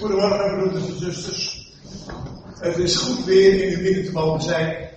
Goedemorgen, 0.00 0.58
broeders 0.58 0.88
en 0.88 0.98
zusters. 0.98 1.72
Het 2.58 2.76
is 2.76 2.96
goed 2.96 3.24
weer 3.24 3.62
in 3.62 3.76
uw 3.76 3.82
midden 3.82 4.04
te 4.04 4.12
mogen 4.12 4.42
zijn. 4.42 4.88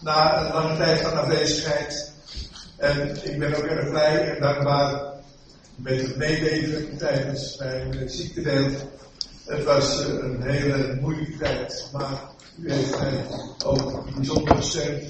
Na 0.00 0.40
een 0.40 0.52
lange 0.52 0.76
tijd 0.76 1.00
van 1.00 1.12
afwezigheid. 1.12 2.12
En 2.76 3.24
ik 3.24 3.38
ben 3.38 3.54
ook 3.56 3.64
erg 3.64 3.88
blij 3.90 4.34
en 4.34 4.40
dankbaar 4.40 5.02
met 5.76 6.00
het 6.00 6.16
meeleven 6.16 6.96
tijdens 6.96 7.56
mijn 7.56 8.08
ziektebeeld. 8.10 8.72
Het 9.44 9.64
was 9.64 9.98
een 10.04 10.42
hele 10.42 10.98
moeilijke 11.00 11.36
tijd, 11.38 11.88
maar 11.92 12.20
u 12.58 12.72
heeft 12.72 12.98
mij 12.98 13.24
ook 13.64 14.14
bijzonder 14.14 14.56
gesteund 14.56 15.02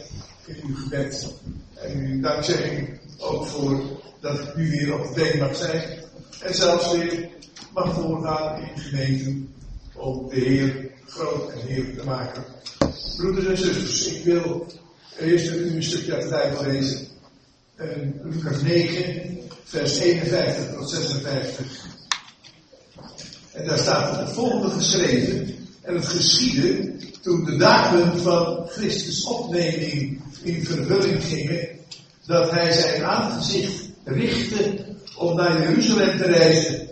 in 0.46 0.62
uw 0.66 0.76
gebed. 0.76 1.34
En 1.74 1.98
uw 1.98 2.20
dankzegging 2.20 3.00
ook 3.18 3.46
voor 3.46 3.80
dat 4.20 4.38
ik 4.38 4.56
nu 4.56 4.70
weer 4.70 4.94
op 4.94 5.14
de 5.14 5.20
been 5.20 5.38
mag 5.38 5.56
zijn. 5.56 5.82
En 6.42 6.54
zelfs 6.54 6.92
weer 6.92 7.28
mag 7.78 7.94
voorgaan 7.94 8.60
in 8.60 8.82
gemeenten 8.82 9.54
om 9.94 10.28
de 10.28 10.40
Heer 10.40 10.90
groot 11.06 11.50
en 11.52 11.66
heerlijk 11.66 11.98
te 11.98 12.04
maken. 12.04 12.44
Broeders 13.16 13.46
en 13.46 13.56
zusters, 13.56 14.06
ik 14.06 14.24
wil 14.24 14.66
eerst 15.18 15.50
met 15.50 15.58
u 15.58 15.76
een 15.76 15.82
stukje 15.82 16.12
uit 16.14 16.22
de 16.22 16.28
Bijbel 16.28 16.64
lezen. 16.64 17.06
En 17.76 18.20
Lucas 18.22 18.62
9, 18.62 19.38
vers 19.64 19.98
51 19.98 20.74
tot 20.74 20.90
56. 20.90 21.86
En 23.52 23.66
daar 23.66 23.78
staat 23.78 24.18
het 24.18 24.30
volgende 24.30 24.70
geschreven. 24.70 25.54
En 25.82 25.94
het 25.94 26.06
geschiedde 26.06 26.96
toen 27.22 27.44
de 27.44 27.56
dagen 27.56 28.18
van 28.18 28.66
Christus 28.68 29.24
opneming 29.24 30.22
in 30.42 30.64
vervulling 30.64 31.24
gingen, 31.24 31.68
dat 32.26 32.50
hij 32.50 32.72
zijn 32.72 33.04
aangezicht 33.04 33.88
richtte 34.04 34.86
om 35.16 35.36
naar 35.36 35.60
Jeruzalem 35.60 36.16
te 36.16 36.24
reizen. 36.24 36.88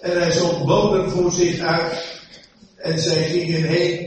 En 0.00 0.20
hij 0.20 0.30
zond 0.30 0.66
boden 0.66 1.10
voor 1.10 1.32
zich 1.32 1.58
uit. 1.60 2.20
En 2.76 2.98
zij 2.98 3.22
gingen 3.22 3.62
heen. 3.62 4.06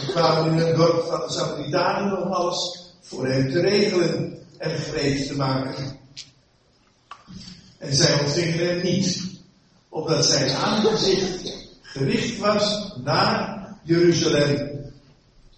En 0.00 0.06
kwamen 0.06 0.52
in 0.52 0.66
het 0.66 0.76
dorp 0.76 1.04
van 1.08 1.20
de 1.20 1.32
Samaritanen 1.32 2.24
om 2.24 2.32
alles 2.32 2.80
voor 3.00 3.26
hem 3.26 3.50
te 3.50 3.60
regelen 3.60 4.38
en 4.58 4.70
gereed 4.70 5.26
te 5.26 5.36
maken. 5.36 5.98
En 7.78 7.94
zij 7.94 8.20
ontvingen 8.20 8.66
hem 8.66 8.82
niet, 8.82 9.30
omdat 9.88 10.26
zijn 10.26 10.50
aangezicht 10.50 11.52
gericht 11.82 12.38
was 12.38 12.92
naar 13.04 13.66
Jeruzalem. 13.84 14.70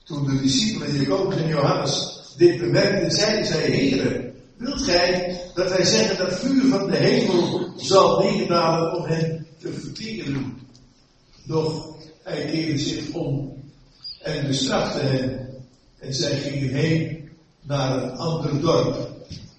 Toen 0.04 0.26
de 0.26 0.40
discipelen 0.40 0.96
Jacobus 0.96 1.36
en 1.36 1.48
Johannes 1.48 2.20
dit 2.36 2.60
bemerkten, 2.60 3.10
zeiden 3.10 3.46
zij, 3.46 3.70
heren, 3.70 4.34
wilt 4.56 4.82
gij 4.82 5.40
dat 5.54 5.68
wij 5.68 5.84
zeggen 5.84 6.16
dat 6.16 6.38
vuur 6.38 6.70
van 6.70 6.90
de 6.90 6.96
hemel 6.96 7.72
zal 7.76 8.22
neerdalen 8.22 8.96
om 8.96 9.04
hen 9.04 9.41
te 9.62 9.72
verteren. 9.72 10.60
Doch 11.44 11.96
hij 12.22 12.44
keerde 12.44 12.78
zich 12.78 13.12
om 13.12 13.62
en 14.22 14.46
bestrafte 14.46 14.98
hen. 14.98 15.48
En 15.98 16.14
zij 16.14 16.36
gingen 16.36 16.74
heen 16.74 17.30
naar 17.62 18.02
een 18.02 18.10
ander 18.10 18.60
dorp. 18.60 19.10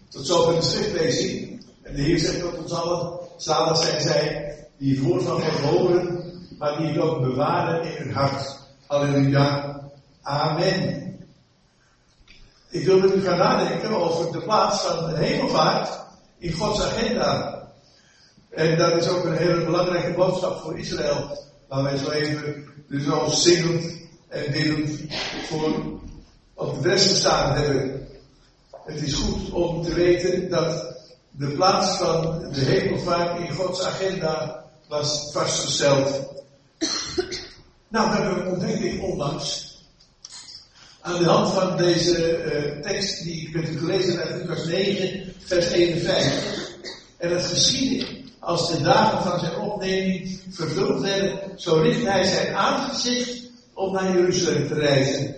Tot 0.10 0.26
zover 0.26 0.56
de 0.56 0.62
schriftlezing. 0.62 1.66
En 1.82 1.96
de 1.96 2.02
Heer 2.02 2.20
zegt 2.20 2.40
tot 2.40 2.58
ons 2.58 2.72
allen, 2.72 3.20
zalig 3.38 3.78
zijn 3.78 4.02
zij 4.02 4.56
die 4.78 5.00
voor 5.00 5.22
van 5.22 5.42
God 5.42 5.60
horen, 5.60 6.24
maar 6.58 6.78
die 6.78 6.88
het 6.88 6.98
ook 6.98 7.22
bewaren 7.22 7.84
in 7.84 8.04
hun 8.04 8.14
hart. 8.14 8.60
Halleluja. 8.88 9.82
Amen. 10.22 11.04
Ik 12.70 12.86
wil 12.86 13.00
met 13.00 13.16
u 13.16 13.22
gaan 13.22 13.38
nadenken 13.38 13.96
over 13.96 14.32
de 14.32 14.42
plaats 14.42 14.82
van 14.82 15.10
de 15.10 15.18
hemelvaart 15.18 16.00
in 16.38 16.54
Gods 16.54 16.82
agenda. 16.82 17.53
En 18.56 18.78
dat 18.78 18.96
is 18.96 19.08
ook 19.08 19.24
een 19.24 19.38
hele 19.38 19.66
belangrijke 19.66 20.14
boodschap 20.14 20.62
voor 20.62 20.80
Israël. 20.80 21.38
Waar 21.68 21.84
wij 21.84 21.98
zo 21.98 22.10
even 22.10 22.66
dus 22.88 23.10
al 23.10 23.30
zingend 23.30 23.98
en 24.28 24.52
biddend 24.52 25.00
voor 25.48 25.74
op 26.54 26.84
de 26.84 26.90
rest 26.90 27.10
gestaan 27.10 27.56
hebben. 27.56 28.08
Het 28.86 29.02
is 29.02 29.14
goed 29.14 29.50
om 29.50 29.84
te 29.84 29.94
weten 29.94 30.50
dat 30.50 30.96
de 31.32 31.48
plaats 31.48 31.98
van 31.98 32.40
de 32.54 32.60
hemelvaart 32.60 33.40
in 33.40 33.56
Gods 33.56 33.82
agenda 33.82 34.66
was 34.88 35.30
vastgesteld. 35.32 36.32
Nou, 37.88 38.10
we 38.10 38.16
hebben 38.16 38.44
we 38.44 38.52
ontdekt 38.52 38.84
ik 38.84 39.04
onlangs. 39.04 39.78
Aan 41.02 41.18
de 41.18 41.30
hand 41.30 41.54
van 41.54 41.78
deze 41.78 42.44
uh, 42.44 42.82
tekst 42.82 43.24
die 43.24 43.48
ik 43.48 43.56
met 43.56 43.70
u 43.70 43.78
gelezen 43.78 44.18
heb 44.18 44.32
uit 44.32 44.42
Lucas 44.42 44.66
9, 44.66 45.34
vers 45.40 45.72
51. 45.72 46.72
En 47.18 47.32
het 47.32 47.46
geschiedde 47.46 48.23
als 48.44 48.72
de 48.72 48.82
dagen 48.82 49.30
van 49.30 49.40
zijn 49.40 49.60
opneming 49.60 50.40
vervuld 50.50 51.02
werden, 51.02 51.40
zo 51.56 51.76
richt 51.76 52.06
hij 52.06 52.24
zijn 52.24 52.56
aangezicht 52.56 53.52
om 53.74 53.94
naar 53.94 54.16
Jeruzalem 54.16 54.68
te 54.68 54.74
reizen. 54.74 55.36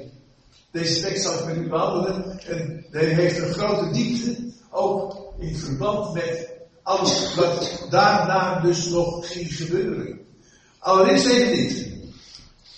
Deze 0.71 1.01
tekst 1.01 1.23
zal 1.23 1.39
ik 1.39 1.45
met 1.45 1.55
u 1.55 1.69
behandelen 1.69 2.39
en 2.39 2.85
hij 2.91 3.05
heeft 3.05 3.38
een 3.38 3.53
grote 3.53 3.91
diepte, 3.91 4.51
ook 4.69 5.33
in 5.39 5.55
verband 5.55 6.13
met 6.13 6.49
alles 6.83 7.35
wat 7.35 7.88
daarna 7.89 8.59
dus 8.59 8.89
nog 8.89 9.31
ging 9.31 9.55
gebeuren. 9.55 10.19
Allereerst 10.79 11.25
even 11.25 11.51
dit. 11.51 11.88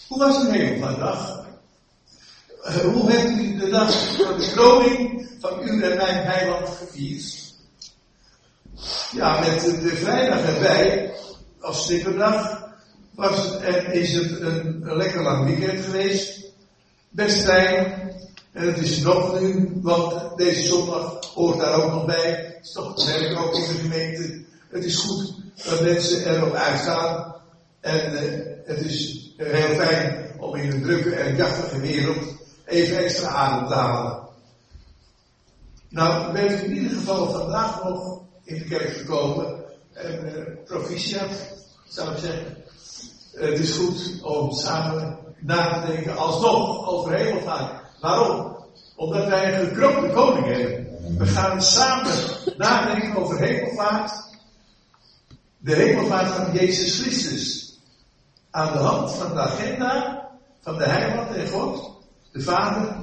Hoe 0.07 0.19
was 0.19 0.43
uw 0.43 0.49
hemelvaartdag? 0.49 1.45
Uh, 2.67 2.75
hoe 2.75 3.11
hebt 3.11 3.29
u 3.29 3.57
de 3.57 3.69
dag 3.69 4.15
van 4.15 4.37
de 4.39 4.51
kroning 4.51 5.29
van 5.39 5.61
u 5.63 5.81
en 5.81 5.97
mijn 5.97 6.25
heiland 6.25 6.69
gevierd? 6.69 7.36
Ja, 9.11 9.39
met 9.39 9.61
de 9.61 9.95
vrijdag 9.95 10.41
erbij, 10.41 11.13
als 11.59 11.83
stipperdag, 11.83 12.65
was, 13.15 13.59
en 13.59 13.93
is 13.93 14.13
het 14.13 14.41
een, 14.41 14.81
lekker 14.95 15.21
lang 15.21 15.45
weekend 15.45 15.85
geweest. 15.85 16.51
Best 17.09 17.43
fijn. 17.43 18.11
En 18.51 18.67
het 18.67 18.77
is 18.77 18.99
nog 18.99 19.39
nu, 19.39 19.79
want 19.81 20.37
deze 20.37 20.67
zondag 20.67 21.25
hoort 21.33 21.59
daar 21.59 21.83
ook 21.83 21.91
nog 21.91 22.05
bij. 22.05 22.31
Het 22.55 22.65
is 22.65 22.71
toch 22.71 23.05
werk 23.05 23.39
ook 23.39 23.55
in 23.55 23.61
de 23.61 23.79
gemeente. 23.79 24.45
Het 24.69 24.85
is 24.85 24.95
goed 24.95 25.33
dat 25.65 25.81
mensen 25.81 26.35
erop 26.35 26.53
uitgaan. 26.53 27.35
En 27.81 28.13
uh, 28.13 28.19
het 28.65 28.81
is 28.81 29.27
heel 29.37 29.75
fijn 29.75 30.31
om 30.39 30.55
in 30.55 30.71
een 30.71 30.81
drukke 30.81 31.15
en 31.15 31.35
jachtige 31.35 31.79
wereld 31.79 32.35
even 32.65 32.97
extra 32.97 33.27
adem 33.27 33.67
te 33.67 33.73
halen. 33.73 34.27
Nou, 35.89 36.33
bent 36.33 36.63
in 36.63 36.75
ieder 36.75 36.97
geval 36.97 37.31
vandaag 37.31 37.83
nog 37.83 38.21
in 38.47 38.57
de 38.57 38.63
kerk 38.63 38.93
gekomen. 38.93 39.63
En 39.93 40.25
uh, 40.25 40.65
proficiat, 40.65 41.31
zou 41.87 42.11
ik 42.11 42.17
zeggen. 42.17 42.57
Het 43.33 43.59
is 43.59 43.71
goed 43.71 44.21
om 44.21 44.51
samen 44.51 45.17
na 45.39 45.81
te 45.81 45.91
denken 45.91 46.17
alsnog 46.17 46.87
over 46.87 47.13
hemelvaart. 47.13 47.81
Waarom? 48.01 48.55
Omdat 48.95 49.27
wij 49.27 49.53
een 49.53 49.67
gekroonde 49.67 50.13
koning 50.13 50.45
hebben. 50.45 51.17
We 51.17 51.25
gaan 51.25 51.61
samen 51.61 52.15
nadenken 52.57 53.15
over 53.15 53.39
hemelvaart. 53.39 54.11
De 55.57 55.75
hemelvaart 55.75 56.27
van 56.27 56.53
Jezus 56.53 57.01
Christus. 57.01 57.79
Aan 58.51 58.73
de 58.73 58.79
hand 58.79 59.11
van 59.11 59.33
de 59.33 59.39
agenda 59.39 60.25
van 60.61 60.77
de 60.77 60.83
Heiland 60.83 61.35
en 61.35 61.47
God, 61.47 61.91
de 62.31 62.41
Vader. 62.41 62.95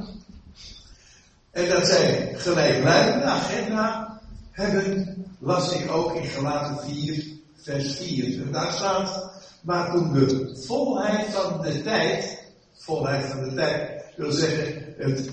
En 1.51 1.69
dat 1.69 1.87
zijn 1.87 2.39
gelijkluidende 2.39 3.25
agenda 3.25 4.21
hebben 4.51 5.14
las 5.45 5.73
ik 5.73 5.93
ook 5.93 6.15
in 6.15 6.25
Galaten 6.25 6.79
4, 6.95 7.25
vers 7.57 7.97
4. 7.97 8.43
En 8.43 8.53
daar 8.53 8.73
staat, 8.73 9.31
maar 9.63 9.93
toen 9.93 10.13
de 10.13 10.59
volheid 10.67 11.27
van 11.31 11.63
de 11.63 11.83
tijd, 11.83 12.43
volheid 12.79 13.25
van 13.25 13.45
de 13.45 13.55
tijd, 13.55 14.05
wil 14.17 14.33
zeggen, 14.33 14.95
het 14.97 15.31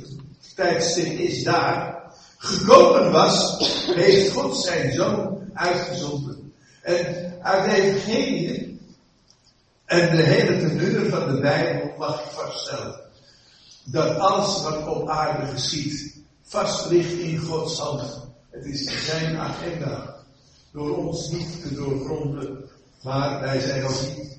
tijdstip 0.55 1.19
is 1.19 1.43
daar, 1.43 2.03
gekomen 2.37 3.11
was, 3.11 3.57
heeft 3.85 4.31
God 4.31 4.57
zijn 4.57 4.93
zoon 4.93 5.49
uitgezonden. 5.53 6.53
En 6.81 7.33
uit 7.41 7.63
de 7.63 7.81
evangelie 7.81 8.79
en 9.85 10.15
de 10.15 10.21
hele 10.21 10.57
teneur 10.57 11.09
van 11.09 11.35
de 11.35 11.39
Bijbel 11.41 11.93
mag 11.97 12.23
ik 12.23 12.29
vaststellen 12.31 12.99
dat 13.85 14.17
alles 14.17 14.63
wat 14.63 14.87
op 14.87 15.09
aarde 15.09 15.45
geschiet 15.45 16.15
vast 16.41 16.89
ligt 16.89 17.19
in 17.19 17.37
Gods 17.37 17.79
hand. 17.79 18.30
Het 18.51 18.65
is 18.65 19.05
zijn 19.05 19.37
agenda. 19.37 20.15
Door 20.71 20.97
ons 20.97 21.29
niet 21.31 21.61
te 21.61 21.73
doorgronden, 21.73 22.69
maar 23.03 23.39
wij 23.39 23.59
zijn 23.59 23.83
ook 23.83 24.01
niet 24.01 24.37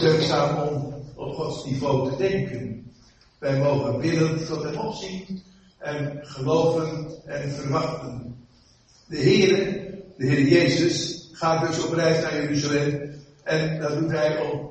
deugdzaam 0.00 0.68
om 0.68 0.94
op 1.14 1.34
Gods 1.34 1.64
niveau 1.64 2.10
te 2.10 2.16
denken. 2.16 2.92
Wij 3.38 3.58
mogen 3.58 4.00
bidden 4.00 4.46
tot 4.46 4.62
hem 4.62 4.76
opzien 4.76 5.42
en 5.78 6.18
geloven 6.22 7.06
en 7.24 7.50
verwachten. 7.50 8.36
De 9.06 9.16
Heer, 9.16 9.56
de 10.16 10.26
Heer 10.26 10.48
Jezus, 10.48 11.28
gaat 11.32 11.66
dus 11.66 11.84
op 11.84 11.92
reis 11.92 12.22
naar 12.22 12.34
Jeruzalem 12.34 13.14
en 13.44 13.80
dat 13.80 13.98
doet 13.98 14.10
hij 14.10 14.40
om, 14.40 14.70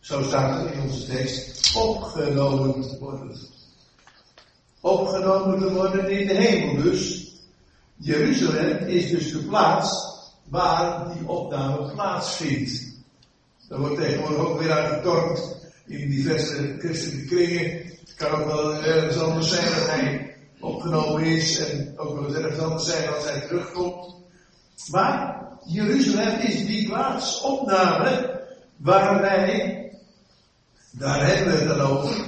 zo 0.00 0.22
staat 0.22 0.62
het 0.62 0.74
in 0.74 0.80
onze 0.80 1.06
tekst, 1.06 1.76
opgenomen 1.76 2.98
worden 2.98 3.36
opgenomen 4.80 5.58
te 5.58 5.72
worden 5.72 6.10
in 6.10 6.26
de 6.26 6.34
hemel 6.34 6.82
dus. 6.82 7.32
Jeruzalem 7.96 8.86
is 8.86 9.10
dus 9.10 9.32
de 9.32 9.38
plaats 9.38 10.16
waar 10.48 11.12
die 11.12 11.28
opname 11.28 11.92
plaatsvindt. 11.92 12.96
Dat 13.68 13.78
wordt 13.78 13.96
tegenwoordig 13.96 14.38
ook 14.38 14.60
weer 14.60 14.72
uitgetornd 14.72 15.56
in 15.86 16.10
diverse 16.10 16.76
christelijke 16.78 17.26
kringen. 17.26 17.86
Het 18.00 18.14
kan 18.16 18.30
ook 18.30 18.46
wel 18.46 18.84
ergens 18.84 19.18
anders 19.18 19.48
zijn 19.48 19.64
dat 19.64 19.86
hij 19.86 20.36
opgenomen 20.60 21.22
is 21.22 21.58
en 21.58 21.92
ook 21.96 22.20
wel 22.20 22.34
ergens 22.34 22.58
anders 22.58 22.86
zijn 22.86 23.08
als 23.14 23.24
hij 23.24 23.40
terugkomt. 23.40 24.14
Maar 24.90 25.42
Jeruzalem 25.64 26.40
is 26.40 26.66
die 26.66 26.88
plaats, 26.88 27.40
opname, 27.40 28.40
waar 28.76 29.20
wij, 29.20 29.90
daar 30.90 31.26
hebben 31.26 31.52
we 31.52 31.58
het 31.58 31.68
dan 31.68 31.80
over, 31.80 32.26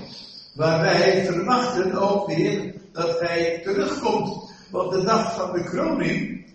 waar 0.54 0.80
wij 0.80 1.24
verwachten 1.24 1.92
ook 1.92 2.26
weer 2.26 2.74
dat 2.92 3.20
hij 3.20 3.60
terugkomt. 3.64 4.52
Want 4.70 4.92
de 4.92 5.02
dag 5.02 5.34
van 5.34 5.52
de 5.52 5.64
kroning, 5.64 6.46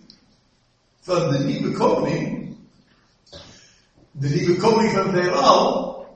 van 1.00 1.32
de 1.32 1.38
nieuwe 1.38 1.72
koning, 1.72 2.56
de 4.10 4.28
nieuwe 4.28 4.56
koning 4.56 4.92
van 4.92 5.14
het 5.14 5.22
heelal, 5.22 6.06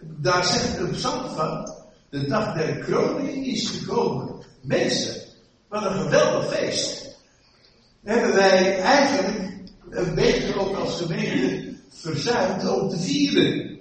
daar 0.00 0.44
zegt 0.44 0.78
de 0.78 0.86
psalm 0.86 1.30
van, 1.30 1.74
de 2.10 2.26
dag 2.26 2.54
der 2.54 2.78
kroning 2.78 3.46
is 3.46 3.68
gekomen. 3.68 4.34
Mensen, 4.60 5.22
wat 5.68 5.84
een 5.84 6.00
geweldig 6.00 6.48
feest. 6.48 7.18
Hebben 8.02 8.34
wij 8.34 8.78
eigenlijk 8.78 9.56
een 9.90 10.14
beetje 10.14 10.60
ook 10.60 10.76
als 10.76 11.00
gemeente 11.00 11.74
verzuimd 11.88 12.68
om 12.68 12.88
te 12.88 12.98
vieren. 12.98 13.80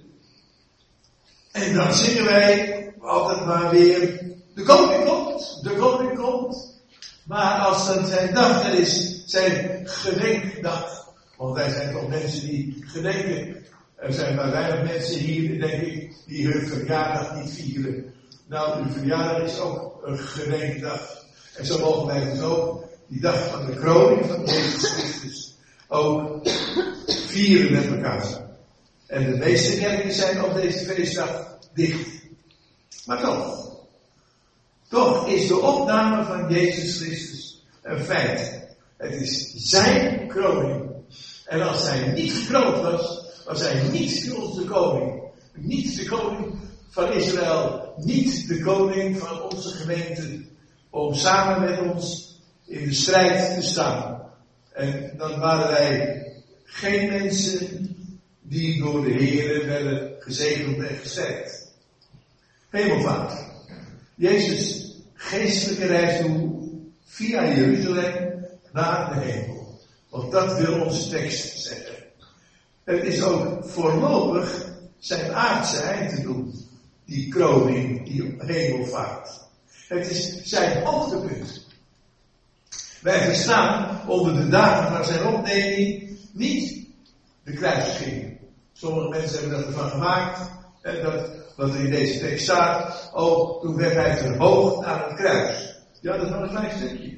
En 1.51 1.73
dan 1.73 1.93
zingen 1.93 2.25
wij 2.25 2.74
altijd 3.05 3.45
maar 3.45 3.69
weer, 3.69 4.21
de 4.53 4.63
koning 4.63 5.05
komt, 5.05 5.59
de 5.63 5.75
koning 5.75 6.17
komt. 6.17 6.73
Maar 7.25 7.59
als 7.59 7.87
dan 7.87 8.05
zijn 8.05 8.33
dag 8.33 8.63
er 8.65 8.79
is, 8.79 9.23
zijn 9.25 9.81
gedenkdag. 9.83 11.13
Want 11.37 11.55
wij 11.55 11.69
zijn 11.69 11.93
toch 11.93 12.07
mensen 12.07 12.47
die 12.47 12.83
gedenken. 12.87 13.65
Er 13.95 14.13
zijn 14.13 14.35
maar 14.35 14.51
weinig 14.51 14.91
mensen 14.91 15.19
hier, 15.19 15.59
denk 15.59 15.81
ik, 15.81 16.15
die 16.25 16.47
hun 16.47 16.67
verjaardag 16.67 17.35
niet 17.35 17.53
vieren. 17.53 18.13
Nou, 18.47 18.83
uw 18.83 18.91
verjaardag 18.91 19.43
is 19.43 19.59
ook 19.59 20.01
een 20.03 20.17
gedenkdag. 20.17 21.23
En 21.55 21.65
zo 21.65 21.79
mogen 21.79 22.07
wij 22.07 22.31
dus 22.31 22.41
ook 22.41 22.83
die 23.07 23.21
dag 23.21 23.49
van 23.49 23.65
de 23.65 23.75
kroning 23.75 24.25
van 24.25 24.45
Jezus 24.45 24.91
Christus 24.91 25.55
ook 25.87 26.47
vieren 27.07 27.71
met 27.71 27.87
elkaar. 27.87 28.43
En 29.07 29.31
de 29.31 29.37
meeste 29.37 29.77
kerken 29.77 30.11
zijn 30.11 30.43
op 30.43 30.53
deze 30.53 30.85
feestdag 30.85 31.57
dicht. 31.73 32.14
Maar 33.05 33.21
toch, 33.21 33.77
toch 34.89 35.27
is 35.27 35.47
de 35.47 35.59
opname 35.59 36.23
van 36.23 36.49
Jezus 36.49 36.97
Christus 36.97 37.63
een 37.81 37.99
feit. 37.99 38.67
Het 38.97 39.13
is 39.13 39.53
zijn 39.55 40.27
kroning. 40.27 40.91
En 41.45 41.61
als 41.61 41.89
hij 41.89 42.11
niet 42.11 42.31
gekroond 42.31 42.81
was, 42.81 43.25
was 43.45 43.61
hij 43.61 43.89
niet 43.89 44.33
onze 44.33 44.63
koning. 44.63 45.23
Niet 45.53 45.95
de 45.95 46.05
koning 46.05 46.59
van 46.89 47.13
Israël, 47.13 47.93
niet 47.97 48.47
de 48.47 48.59
koning 48.59 49.17
van 49.19 49.41
onze 49.41 49.69
gemeente, 49.69 50.45
om 50.89 51.13
samen 51.13 51.69
met 51.69 51.93
ons 51.93 52.35
in 52.65 52.87
de 52.87 52.93
strijd 52.93 53.55
te 53.55 53.67
staan. 53.67 54.31
En 54.73 55.13
dan 55.17 55.39
waren 55.39 55.67
wij 55.67 56.25
geen 56.63 57.09
mensen 57.09 57.95
die 58.41 58.83
door 58.83 59.03
de 59.03 59.11
Heer 59.11 59.65
werden 59.65 60.15
gezegend 60.19 60.77
en 60.77 60.95
gesterkt. 60.95 61.64
Hemelvaart. 62.75 63.33
Jezus 64.15 64.95
geestelijke 65.13 65.85
reis 65.85 66.21
doen 66.21 66.93
via 67.05 67.47
Jeruzalem 67.47 68.45
naar 68.71 69.13
de 69.13 69.19
hemel. 69.19 69.79
Want 70.09 70.31
dat 70.31 70.57
wil 70.57 70.81
onze 70.81 71.09
tekst 71.09 71.59
zeggen. 71.59 71.95
Het 72.83 73.03
is 73.03 73.23
ook 73.23 73.65
voorlopig 73.65 74.73
zijn 74.97 75.33
aardse 75.33 75.81
eind 75.81 76.15
te 76.15 76.21
doen. 76.21 76.53
Die 77.05 77.27
kroning, 77.27 78.05
die 78.05 78.35
hemelvaart. 78.37 79.29
Het 79.87 80.09
is 80.09 80.43
zijn 80.43 80.83
hoogtepunt. 80.83 81.65
Wij 83.01 83.25
verstaan 83.25 84.01
onder 84.07 84.35
de 84.35 84.47
dagen 84.47 84.95
van 84.95 85.05
zijn 85.05 85.25
opneming 85.33 86.17
niet 86.31 86.87
de 87.43 87.53
kruisiging. 87.53 88.37
Sommige 88.73 89.09
mensen 89.09 89.39
hebben 89.39 89.57
dat 89.57 89.67
ervan 89.67 89.89
gemaakt. 89.89 90.51
En 90.81 91.03
dat, 91.03 91.44
wat 91.55 91.73
er 91.73 91.79
in 91.79 91.91
deze 91.91 92.19
tekst 92.19 92.43
staat. 92.43 93.09
Oh, 93.13 93.61
toen 93.61 93.75
werd 93.75 93.93
hij 93.93 94.17
verhoogd 94.17 94.85
naar 94.85 95.07
het 95.07 95.17
kruis. 95.17 95.75
Ja, 96.01 96.17
dat 96.17 96.29
wel 96.29 96.41
een 96.41 96.49
klein 96.49 96.71
stukje. 96.77 97.17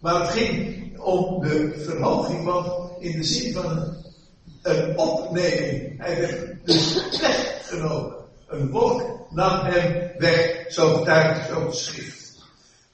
Maar 0.00 0.20
het 0.20 0.30
ging 0.30 0.98
om 0.98 1.42
de 1.42 1.74
verhoging, 1.76 2.44
want 2.44 2.72
in 2.98 3.12
de 3.12 3.24
zin 3.24 3.52
van 3.52 3.94
een, 4.62 4.98
opneming. 4.98 5.98
Hij 5.98 6.20
werd 6.20 6.66
dus 6.66 6.94
weggenomen. 7.20 8.14
Een 8.48 8.70
wolk 8.70 9.26
nam 9.30 9.60
hem 9.60 10.10
weg, 10.18 10.64
zo 10.68 10.94
getuigt 10.94 11.48
het 11.48 11.74
schrift. 11.74 12.42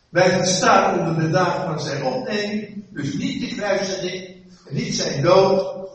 Wij 0.08 0.30
verstaan 0.30 0.98
onder 0.98 1.22
de 1.22 1.30
dagen 1.30 1.64
van 1.64 1.80
zijn 1.80 2.04
opneming, 2.04 2.84
dus 2.90 3.14
niet 3.14 3.40
de 3.40 3.56
kruisiging, 3.56 4.36
niet 4.68 4.94
zijn 4.94 5.22
dood, 5.22 5.88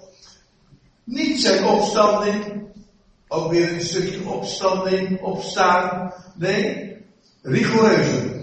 niet 1.03 1.41
zijn 1.41 1.65
opstanding, 1.65 2.63
ook 3.27 3.51
weer 3.51 3.73
een 3.73 3.81
stukje 3.81 4.27
opstanding, 4.27 5.21
opstaan. 5.21 6.13
Nee, 6.35 6.97
rigoureuzer. 7.41 8.33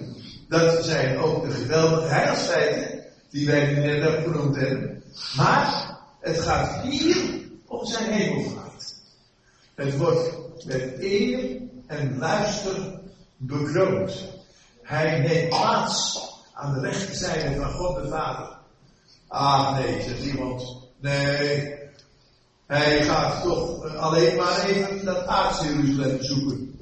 Dat 0.48 0.84
zijn 0.84 1.18
ook 1.18 1.44
de 1.44 1.50
geweldige 1.50 2.14
heilsfeiten 2.14 3.04
die 3.30 3.46
wij 3.46 3.72
net 3.72 4.06
ook 4.06 4.24
genoemd 4.24 4.56
hebben. 4.56 5.02
Maar 5.36 5.98
het 6.20 6.40
gaat 6.40 6.82
hier 6.82 7.16
om 7.66 7.86
zijn 7.86 8.12
hemelvaart. 8.12 8.94
Het 9.74 9.96
wordt 9.96 10.36
met 10.64 10.94
eer 10.98 11.60
en 11.86 12.18
luister 12.18 13.00
bekroond. 13.36 14.24
Hij 14.82 15.20
neemt 15.20 15.48
plaats 15.48 16.30
aan 16.54 16.74
de 16.74 16.80
rechterzijde 16.80 17.60
van 17.60 17.70
God 17.70 18.02
de 18.02 18.08
Vader. 18.08 18.56
Ah 19.28 19.78
nee, 19.78 20.02
zegt 20.02 20.24
iemand. 20.24 20.88
Nee, 21.00 21.81
hij 22.72 23.04
gaat 23.04 23.42
toch 23.42 23.96
alleen 23.96 24.36
maar 24.36 24.64
even 24.64 25.04
dat 25.04 25.26
aardse 25.26 25.64
Jeruzalem 25.64 26.16
bezoeken. 26.16 26.80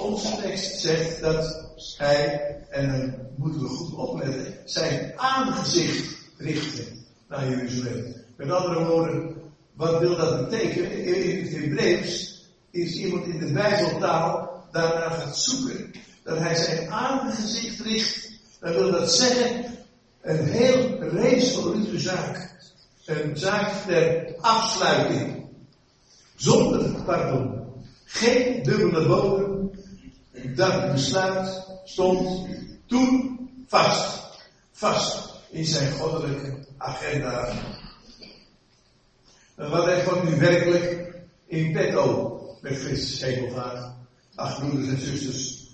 Onze 0.00 0.36
tekst 0.42 0.80
zegt 0.80 1.20
dat 1.20 1.66
hij, 1.96 2.40
en 2.70 2.88
dan 2.88 3.14
moeten 3.36 3.60
we 3.60 3.68
goed 3.68 3.94
opletten, 3.94 4.54
zijn 4.64 5.12
aangezicht 5.16 6.16
richtte 6.36 6.84
naar 7.28 7.48
Jeruzalem. 7.48 8.14
Met 8.36 8.50
andere 8.50 8.84
woorden, 8.84 9.34
wat 9.72 9.98
wil 9.98 10.16
dat 10.16 10.48
betekenen? 10.48 11.04
In 11.04 11.44
het 11.44 11.52
Hebreeuws 11.52 12.44
is 12.70 12.96
iemand 12.96 13.26
in 13.26 13.38
de 13.38 13.52
Bijbeltaal 13.52 14.62
daarna 14.72 15.10
gaat 15.10 15.38
zoeken 15.38 15.90
dat 16.22 16.38
hij 16.38 16.54
zijn 16.54 16.90
aangezicht 16.90 17.80
richt, 17.80 18.30
dan 18.60 18.72
wil 18.72 18.90
dat 18.90 19.12
zeggen 19.12 19.64
een 20.20 20.44
heel 20.44 20.98
resoluute 21.00 21.98
zaak. 21.98 22.52
Een 23.04 23.36
zaak 23.36 23.70
ter 23.86 24.34
afsluiting. 24.40 25.46
Zonder 26.36 27.02
pardon. 27.02 27.62
Geen 28.04 28.62
dubbele 28.62 29.06
bodem. 29.06 29.70
Dat 30.54 30.92
besluit 30.92 31.66
stond 31.84 32.48
toen 32.86 33.38
vast. 33.66 34.22
Vast 34.72 35.30
in 35.50 35.64
zijn 35.64 35.92
goddelijke 35.92 36.66
agenda. 36.76 37.52
En 39.56 39.70
wat 39.70 39.86
heeft 39.86 40.06
God 40.06 40.22
nu 40.24 40.36
werkelijk 40.36 41.14
in 41.46 41.72
petto 41.72 42.40
met 42.60 42.78
Christus 42.78 43.20
hemelvaart? 43.20 43.92
Ach, 44.34 44.58
broeders 44.58 44.88
en 44.88 44.98
zusters, 44.98 45.64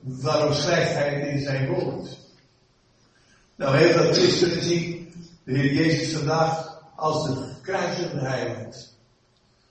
Waarom 0.00 0.52
schrijft 0.52 0.92
hij 0.92 1.14
het 1.14 1.28
in 1.28 1.42
zijn 1.42 1.68
woord? 1.68 2.18
Nou, 3.56 3.76
heel 3.76 3.92
veel 3.92 4.12
christenen 4.12 4.62
zien 4.62 4.93
de 5.44 5.58
Heer 5.58 5.72
Jezus 5.72 6.12
vandaag 6.12 6.82
als 6.96 7.26
de 7.26 7.34
gekruisigde 7.34 8.20
heiland. 8.20 8.96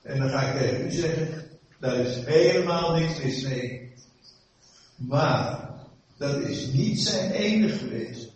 En 0.01 0.20
dan 0.20 0.30
ga 0.30 0.42
ik 0.42 0.60
tegen 0.60 0.86
u 0.86 0.92
zeggen, 0.92 1.44
daar 1.80 1.96
is 1.96 2.15
helemaal 2.25 2.96
niks 2.96 3.22
mis 3.24 3.42
mee. 3.44 3.94
Maar, 4.96 5.70
dat 6.18 6.36
is 6.36 6.65
niet 6.65 7.00
zijn 7.00 7.32
enige 7.32 7.77
geweest. 7.77 8.32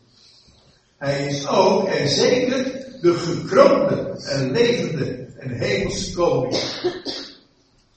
Hij 0.97 1.27
is 1.27 1.47
ook 1.47 1.87
en 1.87 2.07
zeker 2.07 2.85
de 3.01 3.13
gekroonde 3.13 4.23
en 4.23 4.51
levende 4.51 5.27
en 5.39 5.49
hemelse 5.49 6.13
koning. 6.13 6.63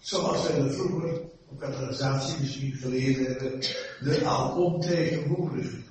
Zoals 0.00 0.46
we 0.46 0.56
dat 0.56 0.74
vroeger 0.74 1.20
op 1.48 1.58
categorisatie 1.58 2.40
misschien 2.40 2.72
geleerd 2.72 3.26
hebben, 3.26 3.60
de 4.00 4.24
alomtegenwoordiger. 4.24 5.82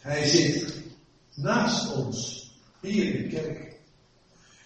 Hij 0.00 0.28
zit 0.28 0.81
naast 1.34 1.94
ons, 1.94 2.50
hier 2.80 3.14
in 3.14 3.22
de 3.22 3.28
kerk. 3.28 3.80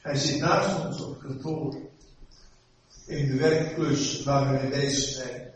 Hij 0.03 0.17
zit 0.17 0.41
naast 0.41 0.87
ons 0.87 1.01
op 1.01 1.21
kantoor. 1.21 1.77
In 3.07 3.27
de 3.27 3.37
werkplus 3.37 4.23
waar 4.23 4.53
we 4.53 4.63
mee 4.63 4.71
bezig 4.71 5.15
zijn, 5.15 5.51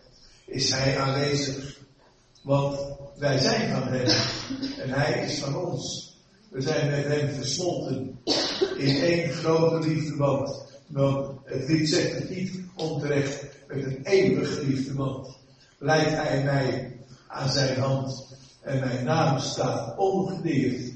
is 0.47 0.71
hij 0.71 0.99
aanwezig. 0.99 1.79
Want 2.43 2.79
wij 3.17 3.39
zijn 3.39 3.71
van 3.71 3.83
hem 3.83 4.07
en 4.79 4.91
hij 4.91 5.25
is 5.25 5.39
van 5.39 5.57
ons. 5.57 6.15
We 6.51 6.61
zijn 6.61 6.91
met 6.91 7.05
hem 7.05 7.29
versmolten 7.29 8.21
in 8.77 9.03
één 9.03 9.31
grote 9.31 9.89
liefdeband. 9.89 10.69
Want 10.87 11.39
het 11.45 11.69
lied 11.69 11.89
zegt 11.89 12.13
het 12.13 12.31
niet 12.31 12.61
onterecht 12.77 13.45
met 13.69 13.85
een 13.85 14.03
eeuwig 14.03 14.55
geliefde 14.55 14.95
man. 14.95 15.37
Leidt 15.79 16.11
hij 16.11 16.45
mij 16.45 16.97
aan 17.27 17.49
zijn 17.49 17.81
hand 17.81 18.37
en 18.61 18.81
mijn 18.81 19.05
naam 19.05 19.39
staat 19.39 19.99
ongedeerd 19.99 20.90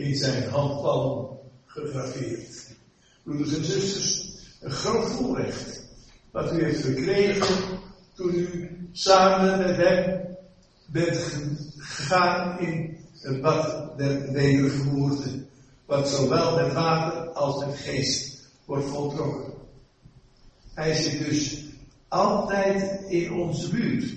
in 0.00 0.14
zijn 0.14 0.48
handpalm 0.48 1.38
gegraveerd. 1.66 2.76
Broeders 3.22 3.54
en 3.54 3.64
zusters, 3.64 4.34
een 4.60 4.70
groot 4.70 5.10
voorrecht 5.10 5.84
wat 6.30 6.52
u 6.52 6.64
heeft 6.64 6.84
gekregen 6.84 7.78
toen 8.14 8.34
u 8.34 8.70
samen 8.92 9.58
met 9.58 9.76
hem 9.76 10.20
bent 10.86 11.18
gegaan 11.76 12.58
in 12.58 12.98
het 13.20 13.40
bad 13.40 13.98
der 13.98 14.32
wedergeboorte, 14.32 15.44
wat 15.86 16.08
zowel 16.08 16.56
met 16.56 16.72
water 16.72 17.28
als 17.28 17.64
met 17.64 17.76
geest 17.76 18.48
wordt 18.64 18.86
voltrokken. 18.86 19.52
Hij 20.74 20.94
zit 20.94 21.24
dus 21.24 21.64
altijd 22.08 23.00
in 23.08 23.32
onze 23.32 23.68
buurt. 23.68 24.14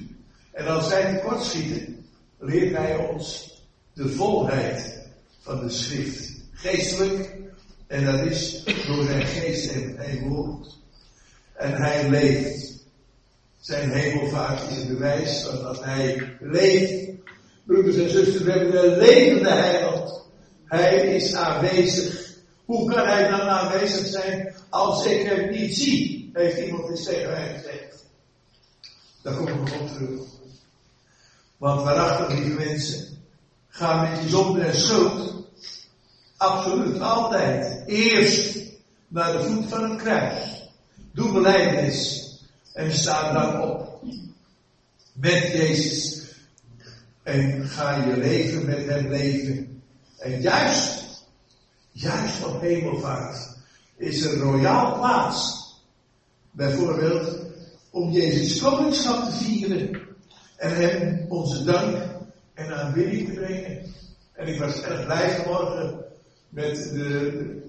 En 0.51 0.67
als 0.67 0.89
wij 0.89 1.13
tekortschieten, 1.13 2.05
leert 2.39 2.77
hij 2.77 2.95
ons 2.95 3.51
de 3.93 4.09
volheid 4.09 4.92
van 5.43 5.67
de 5.67 5.69
schrift. 5.69 6.31
Geestelijk, 6.51 7.35
en 7.87 8.05
dat 8.05 8.19
is 8.19 8.63
door 8.63 9.03
zijn 9.03 9.25
geest 9.25 9.71
en, 9.71 9.97
en 9.97 10.27
woord. 10.27 10.77
En 11.53 11.73
hij 11.73 12.09
leeft. 12.09 12.73
Zijn 13.59 13.91
hemelvaart 13.91 14.71
is 14.71 14.77
een 14.77 14.87
bewijs 14.87 15.41
van 15.41 15.63
dat 15.63 15.83
hij 15.83 16.35
leeft. 16.39 17.11
Broeders 17.63 17.95
en 17.95 18.09
zusters, 18.09 18.43
we 18.43 18.51
hebben 18.51 18.91
een 18.91 18.97
levende 18.97 19.49
heiland. 19.49 20.21
Hij 20.65 21.15
is 21.15 21.33
aanwezig. 21.33 22.31
Hoe 22.65 22.93
kan 22.93 23.07
hij 23.07 23.29
dan 23.29 23.41
aanwezig 23.41 24.07
zijn 24.07 24.55
als 24.69 25.05
ik 25.05 25.21
hem 25.21 25.49
niet 25.49 25.75
zie? 25.75 26.29
Heeft 26.33 26.57
iemand 26.57 26.89
eens 26.89 27.03
tegen 27.03 27.29
mij 27.29 27.53
gezegd. 27.55 28.05
Daar 29.21 29.35
kom 29.35 29.47
ik 29.47 29.81
op 29.81 29.87
terug. 29.87 30.21
Want 31.57 31.81
waarachtig, 31.83 32.37
lieve 32.37 32.55
mensen, 32.55 33.12
gaan 33.73 34.09
met 34.09 34.19
die 34.19 34.29
zonde 34.29 34.61
en 34.61 34.75
schuld. 34.75 35.33
Absoluut, 36.37 36.99
altijd. 36.99 37.83
Eerst 37.87 38.59
naar 39.07 39.31
de 39.31 39.43
voet 39.43 39.65
van 39.69 39.89
het 39.89 40.01
kruis. 40.01 40.71
Doe 41.11 41.31
beleidnis. 41.31 42.29
En 42.73 42.91
sta 42.91 43.33
dan 43.33 43.61
op. 43.61 44.03
Met 45.13 45.51
Jezus. 45.53 46.21
En 47.23 47.67
ga 47.67 48.05
je 48.05 48.17
leven 48.17 48.65
met 48.65 48.85
hem 48.87 49.07
leven. 49.07 49.81
En 50.17 50.41
juist, 50.41 51.03
juist 51.91 52.45
op 52.45 52.61
hemelvaart 52.61 53.57
is 53.97 54.21
er 54.21 54.37
royaal 54.37 54.97
plaats. 54.97 55.61
Bijvoorbeeld 56.51 57.39
om 57.89 58.11
Jezus 58.11 58.61
koningschap 58.61 59.25
te 59.25 59.31
vieren. 59.31 60.01
En 60.57 60.75
hem 60.75 61.25
onze 61.29 61.63
dank 61.63 62.12
en 62.53 62.77
aanbidding 62.77 63.27
te 63.27 63.33
brengen. 63.33 63.93
En 64.33 64.47
ik 64.47 64.59
was 64.59 64.81
erg 64.81 65.05
blij 65.05 65.29
vanmorgen 65.29 66.05
met 66.49 66.75
de, 66.93 67.61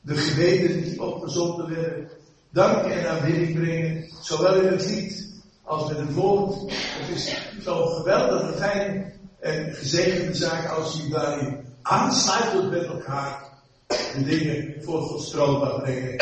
de 0.00 0.16
gebeden 0.16 0.82
die 0.82 1.02
opgezonden 1.02 1.68
werden 1.68 2.08
dank 2.50 2.86
en 2.86 3.10
aanbidding 3.10 3.54
brengen, 3.54 4.08
zowel 4.20 4.54
in 4.54 4.66
het 4.66 4.86
lied 4.86 5.42
als 5.62 5.88
met 5.88 5.98
het 5.98 6.14
woord. 6.14 6.54
Het 6.70 7.16
is 7.16 7.52
zo'n 7.60 7.88
geweldige, 7.88 8.52
fijn 8.52 9.12
en 9.40 9.74
gezegende 9.74 10.34
zaak 10.34 10.70
als 10.70 11.00
je 11.02 11.08
daarin 11.08 11.66
aansluitend 11.82 12.70
met 12.70 12.84
elkaar 12.84 13.48
de 13.86 14.24
dingen 14.24 14.74
voor 14.82 15.00
God 15.00 15.22
stroombaar 15.22 15.80
brengen. 15.80 16.16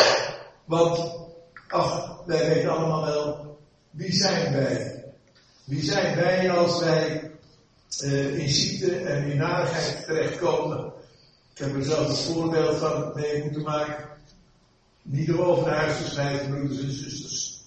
Want, 0.64 1.12
ach, 1.68 2.22
wij 2.26 2.48
weten 2.48 2.70
allemaal 2.70 3.04
wel, 3.04 3.58
wie 3.90 4.12
zijn 4.12 4.52
wij? 4.52 5.04
Wie 5.64 5.82
zijn 5.82 6.16
wij 6.16 6.50
als 6.50 6.80
wij 6.80 7.30
uh, 8.04 8.38
in 8.38 8.48
ziekte 8.48 8.96
en 8.96 9.30
in 9.30 9.36
narigheid 9.36 10.04
terechtkomen? 10.04 10.92
Ik 11.54 11.58
heb 11.58 11.74
er 11.74 11.84
zelf 11.84 12.08
een 12.08 12.34
voorbeeld 12.34 12.76
van 12.76 13.12
mee 13.14 13.42
moeten 13.42 13.62
maken. 13.62 14.08
Niet 15.02 15.32
om 15.32 15.40
over 15.40 15.66
naar 15.66 15.76
huis 15.76 15.96
te 15.96 16.10
schrijven, 16.10 16.50
broeders 16.50 16.80
en 16.80 16.92
zusters. 16.92 17.60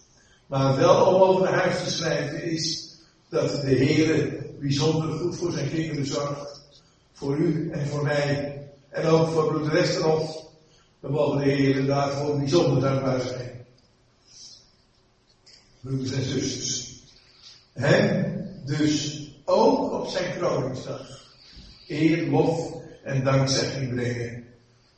Maar 0.46 0.76
wel 0.76 1.06
om 1.06 1.22
over 1.22 1.44
naar 1.44 1.62
huis 1.62 1.84
te 1.84 1.90
schrijven 1.90 2.44
is 2.44 2.96
dat 3.30 3.62
de 3.62 3.68
Heer 3.68 4.46
bijzonder 4.60 5.18
goed 5.18 5.36
voor 5.36 5.52
zijn 5.52 5.70
kinderen 5.70 6.06
zorgt. 6.06 6.62
Voor 7.14 7.38
u 7.38 7.72
en 7.72 7.88
voor 7.88 8.04
mij. 8.04 8.62
En 8.90 9.06
ook 9.06 9.30
voor 9.30 9.48
broeder 9.48 9.74
Westerhof. 9.74 10.46
We 11.00 11.10
mogen 11.10 11.40
de 11.40 11.52
Heer 11.52 11.86
daarvoor 11.86 12.38
bijzonder 12.38 12.82
dankbaar 12.82 13.22
zijn. 13.22 13.66
Broeders 15.80 16.12
en 16.12 16.24
zusters. 16.24 17.02
Hem 17.74 18.30
dus 18.66 19.20
ook 19.50 19.92
op 19.92 20.08
zijn 20.08 20.38
kroningsdag 20.38 21.28
eer, 21.88 22.30
lof 22.30 22.74
en 23.04 23.24
dankzegging 23.24 23.94
brengen. 23.94 24.48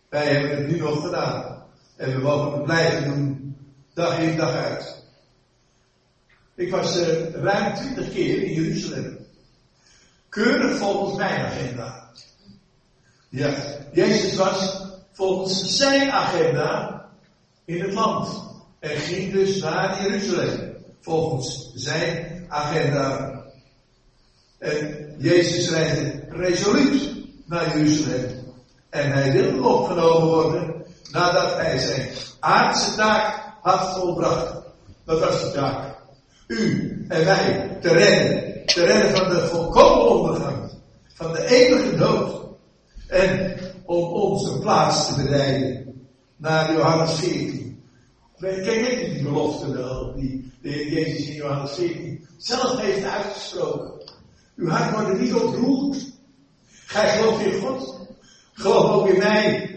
Wij 0.09 0.25
hebben 0.25 0.57
het 0.57 0.67
nu 0.67 0.79
nog 0.79 1.01
gedaan. 1.01 1.63
En 1.95 2.11
we 2.11 2.21
mogen 2.21 2.51
het 2.51 2.63
blijven 2.63 3.03
doen, 3.03 3.57
dag 3.93 4.19
in 4.19 4.37
dag 4.37 4.53
uit. 4.53 5.03
Ik 6.55 6.71
was 6.71 6.97
uh, 6.97 7.29
ruim 7.29 7.75
twintig 7.75 8.09
keer 8.09 8.43
in 8.43 8.53
Jeruzalem. 8.53 9.17
Keurig 10.29 10.77
volgens 10.77 11.17
mijn 11.17 11.45
agenda. 11.45 12.09
Ja, 13.29 13.55
Jezus 13.93 14.35
was 14.35 14.87
volgens 15.11 15.77
zijn 15.77 16.11
agenda 16.11 17.05
in 17.65 17.81
het 17.81 17.93
land. 17.93 18.49
En 18.79 18.97
ging 18.97 19.31
dus 19.31 19.61
naar 19.61 20.01
Jeruzalem. 20.01 20.75
Volgens 21.01 21.71
zijn 21.73 22.45
agenda. 22.47 23.40
En 24.61 25.15
Jezus 25.17 25.69
reisde 25.69 26.23
resoluut 26.29 27.15
naar 27.45 27.77
Jeruzalem. 27.77 28.29
En 28.89 29.11
hij 29.11 29.31
wilde 29.31 29.67
opgenomen 29.67 30.27
worden 30.27 30.85
nadat 31.11 31.57
hij 31.57 31.77
zijn 31.77 32.09
aardse 32.39 32.95
taak 32.95 33.53
had 33.61 33.93
volbracht. 33.93 34.55
Dat 35.05 35.19
was 35.19 35.41
de 35.41 35.51
taak. 35.51 35.95
U 36.47 37.05
en 37.07 37.25
wij 37.25 37.77
te 37.81 37.89
redden. 37.89 38.65
Te 38.65 38.85
redden 38.85 39.15
van 39.15 39.29
de 39.29 39.47
volkomen 39.47 40.09
ondergang. 40.09 40.71
Van 41.13 41.31
de 41.33 41.47
eeuwige 41.47 41.95
dood. 41.95 42.41
En 43.07 43.57
om 43.85 44.03
onze 44.03 44.59
plaats 44.59 45.07
te 45.07 45.23
bereiden. 45.23 46.05
Naar 46.37 46.73
Johannes 46.73 47.13
14. 47.13 47.83
Ken 48.39 48.83
je 48.83 49.09
die 49.13 49.23
belofte 49.23 49.71
wel? 49.71 50.13
Die 50.15 50.51
de 50.61 50.89
Jezus 50.91 51.27
in 51.27 51.35
Johannes 51.35 51.71
14 51.71 52.27
zelf 52.37 52.79
heeft 52.79 53.05
uitgesproken. 53.05 54.00
Uw 54.55 54.69
hart 54.69 54.91
wordt 54.91 55.19
niet 55.19 55.33
ontroerd. 55.33 55.97
Gij 56.85 57.09
gelooft 57.09 57.45
in 57.45 57.59
God. 57.59 58.07
Geloof 58.53 58.91
ook 58.91 59.07
in 59.07 59.19
mij. 59.19 59.69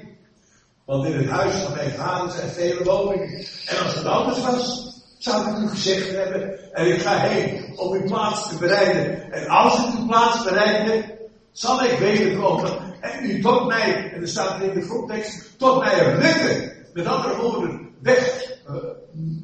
Want 0.85 1.05
in 1.05 1.17
het 1.17 1.29
huis 1.29 1.55
van 1.55 1.73
mijn 1.75 1.91
vader 1.91 2.31
zijn 2.31 2.49
vele 2.49 2.85
woningen. 2.85 3.47
En 3.67 3.85
als 3.85 3.95
het 3.95 4.05
anders 4.05 4.41
was, 4.41 4.93
zou 5.19 5.51
ik 5.51 5.57
u 5.57 5.69
gezegd 5.69 6.11
hebben. 6.11 6.73
En 6.73 6.93
ik 6.93 7.01
ga 7.01 7.19
heen 7.19 7.79
om 7.79 7.93
uw 7.93 8.05
plaats 8.05 8.49
te 8.49 8.57
bereiden. 8.59 9.33
En 9.33 9.49
als 9.49 9.79
ik 9.79 9.99
uw 9.99 10.07
plaats 10.07 10.45
bereid 10.45 10.91
heb, 10.91 11.05
zal 11.53 11.85
ik 11.85 11.99
wederkomen. 11.99 12.71
En 13.01 13.31
u 13.31 13.41
tot 13.41 13.67
mij, 13.67 14.13
en 14.13 14.21
er 14.21 14.29
staat 14.29 14.63
in 14.63 14.75
de 14.75 14.87
grondtekst, 14.87 15.59
tot 15.59 15.79
mij 15.79 15.99
rukken. 15.99 16.73
Met 16.93 17.07
andere 17.07 17.37
woorden, 17.37 17.89
weg, 18.03 18.53
uh, 18.69 18.75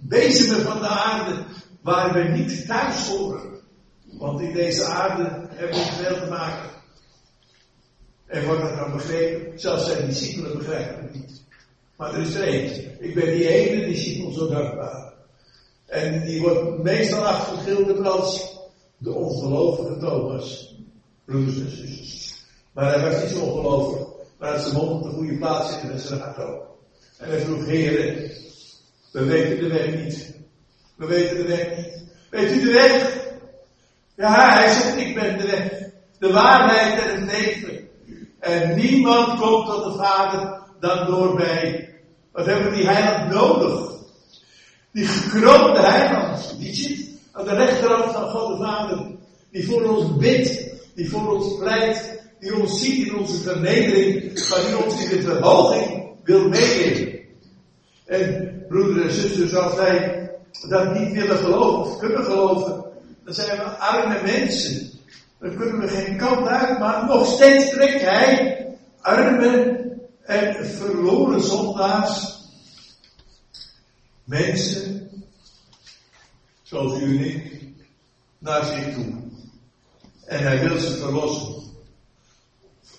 wezen 0.09 0.63
van 0.63 0.81
de 0.81 0.89
aarde, 0.89 1.45
waar 1.83 2.13
we 2.13 2.23
niet 2.23 2.67
thuis 2.67 3.09
horen. 3.09 3.59
Want 4.13 4.41
in 4.41 4.53
deze 4.53 4.85
aarde 4.85 5.47
hebben 5.49 5.79
we 5.79 5.85
veel 5.85 6.15
te 6.15 6.27
maken. 6.29 6.71
En 8.27 8.45
wordt 8.45 8.63
dat 8.63 8.77
dan 8.77 8.93
begrepen? 8.93 9.61
Zelfs 9.61 9.87
zijn 9.87 10.07
discipelen 10.07 10.59
begrijpen 10.59 11.03
het 11.03 11.15
niet. 11.15 11.43
Maar 11.97 12.15
er 12.15 12.21
is 12.21 12.35
er 12.35 12.43
eentje. 12.43 12.97
Ik 12.99 13.15
ben 13.15 13.25
die 13.25 13.49
ene 13.49 13.87
discipel 13.87 14.33
zo 14.33 14.49
dankbaar. 14.49 15.13
En 15.87 16.25
die 16.25 16.41
wordt 16.41 16.83
meestal 16.83 17.27
afgeschilderd 17.27 18.07
als 18.07 18.57
de 18.97 19.13
ongelovige 19.13 19.99
Thomas. 19.99 20.77
Broers 21.25 21.59
en 21.59 21.71
zusters. 21.71 22.35
Maar 22.73 22.93
hij 22.93 23.11
was 23.11 23.23
niet 23.23 23.31
zo 23.31 23.41
ongelovig. 23.45 24.07
Maar 24.39 24.59
zijn 24.59 24.75
mond 24.75 24.91
op 24.91 25.03
de 25.03 25.17
goede 25.17 25.37
plaats 25.37 25.73
zitten 25.73 25.93
en 25.93 25.99
zijn 25.99 26.21
hart 26.21 26.39
ook. 26.39 26.63
En 27.19 27.29
hij 27.29 27.41
vroeg, 27.41 27.67
heren, 27.67 28.31
we 29.13 29.25
weten 29.25 29.59
de 29.59 29.69
weg 29.69 29.95
niet. 29.95 30.35
We 30.97 31.07
weten 31.07 31.37
de 31.37 31.47
weg 31.47 31.77
niet. 31.77 32.05
Weet 32.31 32.53
u 32.53 32.65
de 32.65 32.73
weg? 32.73 33.20
Ja, 34.21 34.55
hij 34.55 34.73
zegt, 34.73 34.97
ik 34.97 35.15
ben 35.15 35.39
de 35.39 35.47
weg. 35.47 35.71
De 36.19 36.33
waarheid 36.33 37.01
en 37.03 37.21
het 37.21 37.33
leven. 37.33 37.89
En 38.39 38.77
niemand 38.77 39.41
komt 39.41 39.67
tot 39.67 39.85
de 39.85 39.99
Vader 39.99 40.61
dan 40.81 41.07
door 41.07 41.35
mij. 41.35 41.95
Wat 42.33 42.47
hebben 42.47 42.75
die 42.75 42.87
heiland 42.87 43.33
nodig? 43.33 43.91
Die 44.93 45.07
gekroonde 45.07 45.81
heiland, 45.81 46.55
die 46.59 46.75
zit 46.75 47.09
aan 47.33 47.45
de 47.45 47.55
rechterhand 47.55 48.13
van 48.13 48.31
God 48.31 48.59
de 48.59 48.65
Vader. 48.65 49.07
Die 49.51 49.67
voor 49.67 49.83
ons 49.83 50.17
bidt, 50.17 50.71
die 50.95 51.11
voor 51.11 51.35
ons 51.35 51.59
pleit, 51.59 52.23
die 52.41 52.61
ons 52.61 52.81
ziet 52.81 53.07
in 53.07 53.17
onze 53.17 53.41
vernedering, 53.41 54.49
maar 54.49 54.61
die 54.67 54.85
ons 54.85 55.05
in 55.05 55.17
de 55.17 55.23
verhoging 55.23 56.09
wil 56.25 56.49
meenemen. 56.49 57.19
En 58.07 58.65
broeders 58.69 59.05
en 59.05 59.21
zusters, 59.21 59.55
als 59.55 59.75
wij 59.75 60.31
dat 60.69 60.99
niet 60.99 61.13
willen 61.13 61.37
geloven 61.37 61.81
of 61.81 61.99
kunnen 61.99 62.25
geloven, 62.25 62.50
dan 63.31 63.45
zijn 63.45 63.59
we 63.59 63.65
arme 63.65 64.23
mensen. 64.23 64.91
Dan 65.39 65.57
kunnen 65.57 65.81
we 65.81 65.89
geen 65.89 66.17
kant 66.17 66.47
uit, 66.47 66.79
maar 66.79 67.07
nog 67.07 67.27
steeds 67.27 67.71
trekt 67.71 68.01
hij 68.01 68.67
arme 69.01 69.79
en 70.23 70.67
verloren 70.67 71.41
zondaars, 71.41 72.39
mensen, 74.25 75.11
zoals 76.63 77.01
u 77.01 77.19
en 77.19 77.25
ik, 77.25 77.63
naar 78.39 78.65
zich 78.65 78.95
toe. 78.95 79.23
En 80.25 80.43
hij 80.43 80.69
wil 80.69 80.79
ze 80.79 80.93
verlossen. 80.93 81.55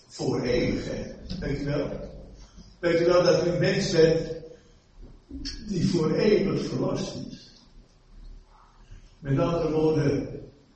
Voor 0.08 0.42
eeuwigheid. 0.42 1.16
Weet 1.40 1.62
u 1.62 1.66
wel? 1.66 1.90
Weet 2.80 3.02
u 3.02 3.06
wel 3.06 3.24
dat 3.24 3.46
u 3.46 3.50
een 3.50 3.60
mens 3.60 3.92
bent 3.92 4.30
die 5.68 5.90
voor 5.90 6.12
eeuwig 6.12 6.68
verlost 6.68 7.16
is? 7.16 7.31
Met 9.22 9.40
andere 9.40 9.72
woorden, 9.72 10.30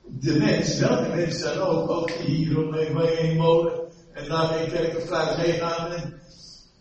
de 0.04 0.38
mens, 0.38 0.78
welke 0.78 1.08
mens 1.14 1.40
dan 1.40 1.58
ook, 1.58 1.90
ook 1.90 2.08
die 2.08 2.36
hier 2.36 2.64
om 2.64 2.70
mij 2.70 3.14
heen 3.14 3.38
wonen 3.38 3.72
en 4.12 4.28
naar 4.28 4.50
mijn 4.50 4.70
kerk 4.70 4.96
of 4.96 5.06
thuis 5.06 5.36
heen 5.36 5.54
gaan 5.54 5.92
en, 5.92 6.20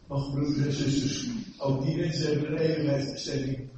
mag 0.07 0.31
broeders 0.31 0.65
en 0.65 0.73
zusters, 0.73 1.27
ook 1.57 1.85
die 1.85 1.97
mensen 1.97 2.27
hebben 2.27 2.51
een 2.51 2.57
eeuwigheidsbestemming. 2.57 3.69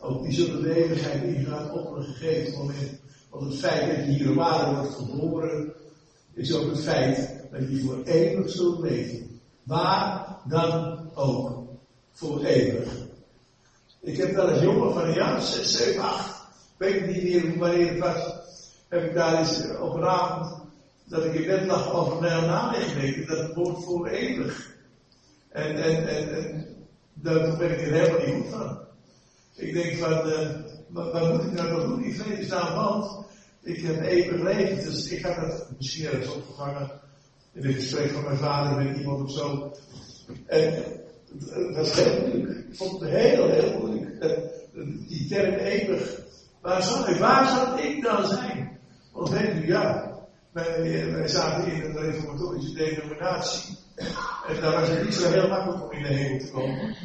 Ook 0.00 0.22
die 0.22 0.32
zullen 0.32 0.62
de 0.62 0.74
eeuwigheid 0.74 1.22
ingaan 1.22 1.70
op 1.70 1.96
een 1.96 2.02
gegeven 2.02 2.58
moment. 2.58 3.00
Want 3.30 3.44
het 3.44 3.60
feit 3.60 3.96
dat 3.96 4.04
je 4.04 4.12
hier 4.12 4.40
aarde 4.42 4.74
wordt 4.76 4.94
geboren, 4.94 5.72
is 6.34 6.54
ook 6.54 6.70
het 6.70 6.82
feit 6.82 7.44
dat 7.50 7.60
je 7.70 7.80
voor 7.80 8.02
eeuwig 8.04 8.50
zult 8.50 8.80
leven. 8.80 9.40
Waar 9.62 10.36
dan 10.48 11.00
ook. 11.14 11.66
Voor 12.12 12.44
eeuwig. 12.44 13.06
Ik 14.00 14.16
heb 14.16 14.34
wel 14.34 14.50
eens 14.50 14.62
jongen 14.62 14.92
van 14.92 15.02
een 15.02 15.14
jaar 15.14 15.42
6, 15.42 15.76
7, 15.76 16.02
8. 16.02 16.37
Weet 16.78 17.06
niet 17.06 17.22
meer 17.22 17.58
wanneer 17.58 17.88
het 17.88 17.98
was. 17.98 18.34
Heb 18.88 19.04
ik 19.04 19.14
daar 19.14 19.38
eens 19.38 19.64
op 19.80 19.94
een 19.94 20.04
avond 20.04 20.62
dat 21.04 21.24
ik 21.24 21.34
in 21.34 21.46
bed 21.46 21.66
lag 21.66 21.92
over 21.92 22.20
mij 22.20 22.30
aan 22.30 22.74
gekeken. 22.74 23.26
Dat 23.26 23.54
woord 23.54 23.84
voor 23.84 24.06
eeuwig. 24.06 24.76
En, 25.48 25.76
daar 27.12 27.56
ben 27.56 27.70
ik 27.70 27.80
er 27.80 27.92
helemaal 27.92 28.26
niet 28.26 28.34
goed 28.34 28.50
van. 28.50 28.78
Ik 29.54 29.72
denk 29.72 29.96
van, 29.96 30.28
uh, 30.28 30.50
wat, 30.88 31.32
moet 31.32 31.44
ik 31.44 31.52
nou 31.52 31.72
nog 31.72 31.82
doen? 31.82 32.04
Ik 32.04 32.44
staan, 32.44 32.74
want 32.74 33.26
ik 33.62 33.80
heb 33.80 34.02
eeuwig 34.02 34.42
leven. 34.42 34.84
Dus 34.84 35.10
ik 35.10 35.24
had 35.24 35.36
het 35.36 35.66
misschien 35.76 36.06
ergens 36.06 36.34
opgevangen 36.34 36.90
in 37.52 37.64
een 37.64 37.72
gesprek 37.72 38.10
van 38.10 38.24
mijn 38.24 38.36
vader 38.36 38.84
met 38.84 38.96
iemand 38.96 39.22
of 39.22 39.30
zo. 39.30 39.72
En 40.46 40.84
dat 41.50 41.74
was 41.76 41.94
heel 41.94 42.26
moeilijk. 42.26 42.58
Ik 42.68 42.76
vond 42.76 43.00
het 43.00 43.10
heel, 43.10 43.48
heel 43.48 43.78
moeilijk. 43.78 44.20
Die 45.08 45.28
term 45.28 45.54
eeuwig. 45.54 46.26
Waar 46.60 46.82
zou, 46.82 47.10
ik, 47.10 47.18
waar 47.18 47.84
ik 47.84 48.02
dan 48.02 48.26
zijn? 48.26 48.78
Want 49.12 49.28
weet 49.28 49.54
u, 49.54 49.66
ja, 49.66 50.12
wij, 50.52 51.28
zaten 51.28 51.72
in 51.72 51.82
een 51.82 51.98
reformatorische 51.98 52.72
denominatie. 52.72 53.76
En 54.46 54.60
daar 54.60 54.80
was 54.80 54.88
het 54.88 55.04
niet 55.04 55.14
zo 55.14 55.30
heel 55.30 55.48
makkelijk 55.48 55.82
om 55.82 55.92
in 55.92 56.02
de 56.02 56.08
hemel 56.08 56.38
te 56.38 56.50
komen. 56.50 56.96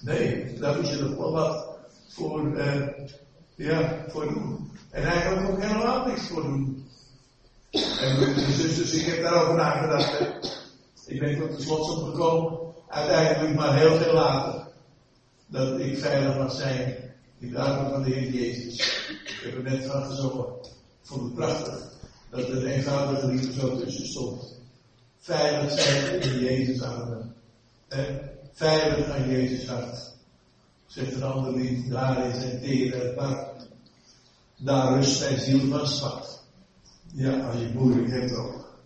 Nee, 0.00 0.58
daar 0.58 0.76
moest 0.76 0.90
je 0.90 1.02
nog 1.02 1.16
wel 1.16 1.32
wat 1.32 1.78
voor, 2.08 2.56
uh, 2.56 2.88
ja, 3.54 4.04
voor 4.08 4.28
doen. 4.28 4.70
En 4.90 5.04
eigenlijk 5.04 5.50
ook 5.50 5.62
helemaal 5.62 6.06
niks 6.06 6.28
voor 6.28 6.42
doen. 6.42 6.88
En 8.00 8.18
dus, 8.18 8.76
dus 8.76 8.94
ik 8.94 9.06
heb 9.06 9.22
daarover 9.22 9.54
nagedacht. 9.54 10.18
Hè. 10.18 10.26
Ik 11.06 11.20
ben 11.20 11.38
tot 11.38 11.56
de 11.56 11.62
slotsom 11.62 12.04
gekomen, 12.04 12.58
uiteindelijk 12.88 13.54
maar 13.54 13.74
heel 13.74 13.96
veel 13.96 14.12
later, 14.12 14.66
dat 15.46 15.80
ik 15.80 15.98
veilig 15.98 16.36
mag 16.36 16.52
zijn 16.52 17.03
de 17.38 17.58
armen 17.58 17.90
van 17.90 18.02
de 18.02 18.10
Heer 18.10 18.30
Jezus. 18.30 18.74
Ik 19.08 19.40
heb 19.42 19.54
er 19.54 19.62
net 19.62 19.84
van 19.84 20.04
gezongen. 20.04 20.46
Ik 20.62 21.10
vond 21.10 21.22
het 21.22 21.34
prachtig 21.34 21.92
dat 22.30 22.48
er 22.48 22.56
een 22.56 22.66
eenvoudige 22.66 23.26
liefde 23.26 23.52
zo 23.52 23.76
tussen 23.76 24.06
stond. 24.06 24.58
Veilig 25.18 25.80
zijn 25.80 26.20
in 26.20 26.38
Jezus 26.38 26.82
armen. 26.82 27.34
Veilig 28.52 29.10
aan 29.10 29.30
Jezus 29.30 29.66
hart. 29.66 30.12
Zegt 30.86 31.14
een 31.14 31.22
ander 31.22 31.56
lied, 31.56 31.90
daar 31.90 32.26
is 32.26 32.40
zijn 32.40 32.60
tere 32.60 33.14
hart. 33.16 33.68
Daar 34.56 34.94
rust 34.94 35.20
mijn 35.20 35.40
ziel 35.40 35.68
van 35.70 35.86
zwart. 35.86 36.42
Ja, 37.12 37.46
als 37.46 37.56
je 37.56 37.64
het 37.64 37.74
moeilijk 37.74 38.10
hebt 38.10 38.34
ook. 38.36 38.78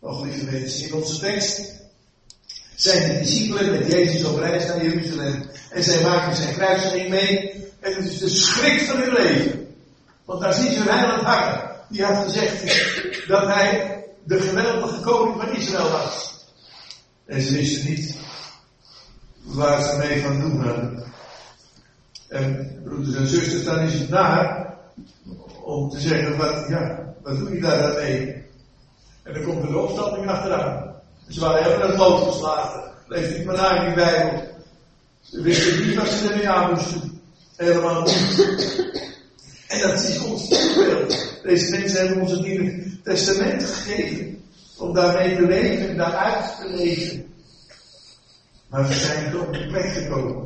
Nog 0.00 0.24
lieve 0.24 0.44
mensen, 0.44 0.86
in 0.86 0.94
onze 0.94 1.18
tekst 1.18 1.85
zijn 2.76 3.18
discipelen 3.18 3.70
met 3.70 3.92
Jezus 3.92 4.24
op 4.24 4.38
reis 4.38 4.66
naar 4.66 4.84
Jeruzalem. 4.84 5.50
En 5.70 5.82
zij 5.82 6.02
maken 6.02 6.36
zijn 6.36 6.54
kruisiging 6.54 7.08
mee. 7.08 7.50
En 7.80 7.94
het 7.94 8.04
is 8.04 8.18
de 8.18 8.28
schrik 8.28 8.80
van 8.80 8.96
hun 8.96 9.12
leven. 9.12 9.76
Want 10.24 10.40
daar 10.40 10.52
ziet 10.52 10.74
hun 10.74 10.88
heiland 10.88 11.22
hangen. 11.22 11.70
Die 11.88 12.04
had 12.04 12.24
gezegd 12.24 12.62
dat 13.28 13.46
hij 13.46 14.04
de 14.24 14.40
geweldige 14.40 15.00
koning 15.00 15.40
van 15.40 15.56
Israël 15.56 15.90
was. 15.90 16.44
En 17.26 17.40
ze 17.40 17.54
wisten 17.54 17.90
niet 17.90 18.16
waar 19.42 19.82
ze 19.82 19.96
mee 19.96 20.22
van 20.22 20.40
doen 20.40 20.60
hadden. 20.60 21.04
En 22.28 22.80
broeders 22.84 23.16
en 23.16 23.26
zusters, 23.26 23.64
dan 23.64 23.78
is 23.78 23.92
het 23.92 24.08
naar 24.08 24.74
om 25.62 25.90
te 25.90 26.00
zeggen, 26.00 26.36
wat, 26.36 26.68
ja, 26.68 27.14
wat 27.22 27.38
doe 27.38 27.54
je 27.54 27.60
daar 27.60 27.82
dan 27.82 27.94
mee? 27.94 28.44
En 29.22 29.34
dan 29.34 29.42
komt 29.42 29.62
er 29.62 29.70
de 29.70 29.78
opstanding 29.78 30.28
achteraan. 30.28 30.85
Ze 31.28 31.40
waren 31.40 31.62
helemaal 31.62 31.88
het 31.88 31.98
lood 31.98 32.32
geslagen. 32.32 32.92
Lees 33.06 33.36
niet 33.36 33.44
maar 33.44 33.56
naar 33.56 33.76
in 33.76 33.84
die 33.84 34.04
Bijbel. 34.04 34.42
Ze 35.20 35.42
wisten 35.42 35.86
niet 35.86 35.96
wat 35.96 36.08
ze 36.08 36.28
ermee 36.28 36.48
aan 36.48 36.70
moesten. 36.74 37.20
Helemaal 37.56 38.02
niet. 38.02 38.84
En 39.68 39.80
dat 39.80 40.02
is 40.02 40.18
ons 40.18 40.48
voorbeeld. 40.48 41.38
Deze 41.42 41.70
mensen 41.70 41.98
hebben 41.98 42.20
ons 42.20 42.30
het 42.30 42.42
Nieuwe 42.42 43.00
Testament 43.02 43.64
gegeven. 43.64 44.44
Om 44.76 44.94
daarmee 44.94 45.36
te 45.36 45.46
leven 45.46 45.88
en 45.88 45.96
daaruit 45.96 46.56
te 46.60 46.68
leven. 46.68 47.34
Maar 48.68 48.92
ze 48.92 48.98
zijn 48.98 49.40
op 49.40 49.52
de 49.52 49.66
plek 49.66 49.92
gekomen. 49.92 50.44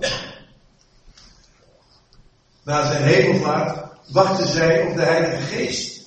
Na 2.64 2.86
zijn 2.86 3.02
hemelvaart 3.02 3.88
wachten 4.12 4.46
zij 4.46 4.82
op 4.82 4.96
de 4.96 5.02
Heilige 5.02 5.42
Geest. 5.42 6.00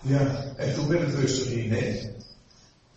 Ja, 0.00 0.44
en 0.56 0.74
toen 0.74 0.88
werd 0.88 1.00
het 1.00 1.14
rustig 1.14 1.50
in, 1.50 1.68
nee. 1.68 2.16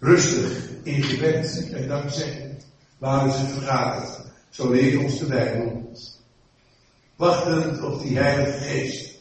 Rustig 0.02 0.70
in 0.84 1.04
gebed 1.04 1.70
en 1.74 1.88
dankzij 1.88 2.58
waren 2.98 3.32
ze 3.32 3.46
vergaderd. 3.46 4.20
Zo 4.50 4.72
leert 4.72 5.04
ons 5.04 5.20
de 5.20 5.26
Bijbel. 5.26 5.92
Wachtend 7.16 7.82
op 7.82 8.02
die 8.02 8.18
Heilige 8.18 8.58
Geest. 8.58 9.20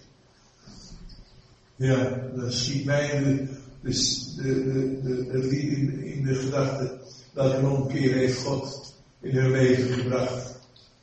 Ja, 1.77 2.29
dan 2.35 2.53
schiet 2.53 2.85
mij 2.85 3.19
de, 3.19 3.47
de, 3.81 3.93
de, 4.37 5.01
de, 5.03 5.27
de 5.27 5.38
lied 5.38 5.77
in, 5.77 6.05
in 6.05 6.25
de 6.25 6.35
gedachte 6.35 6.99
dat 7.35 7.55
een 7.55 7.69
omkeer 7.69 8.14
heeft 8.14 8.43
God 8.43 8.95
in 9.21 9.37
hun 9.37 9.51
leven 9.51 9.93
gebracht. 9.93 10.59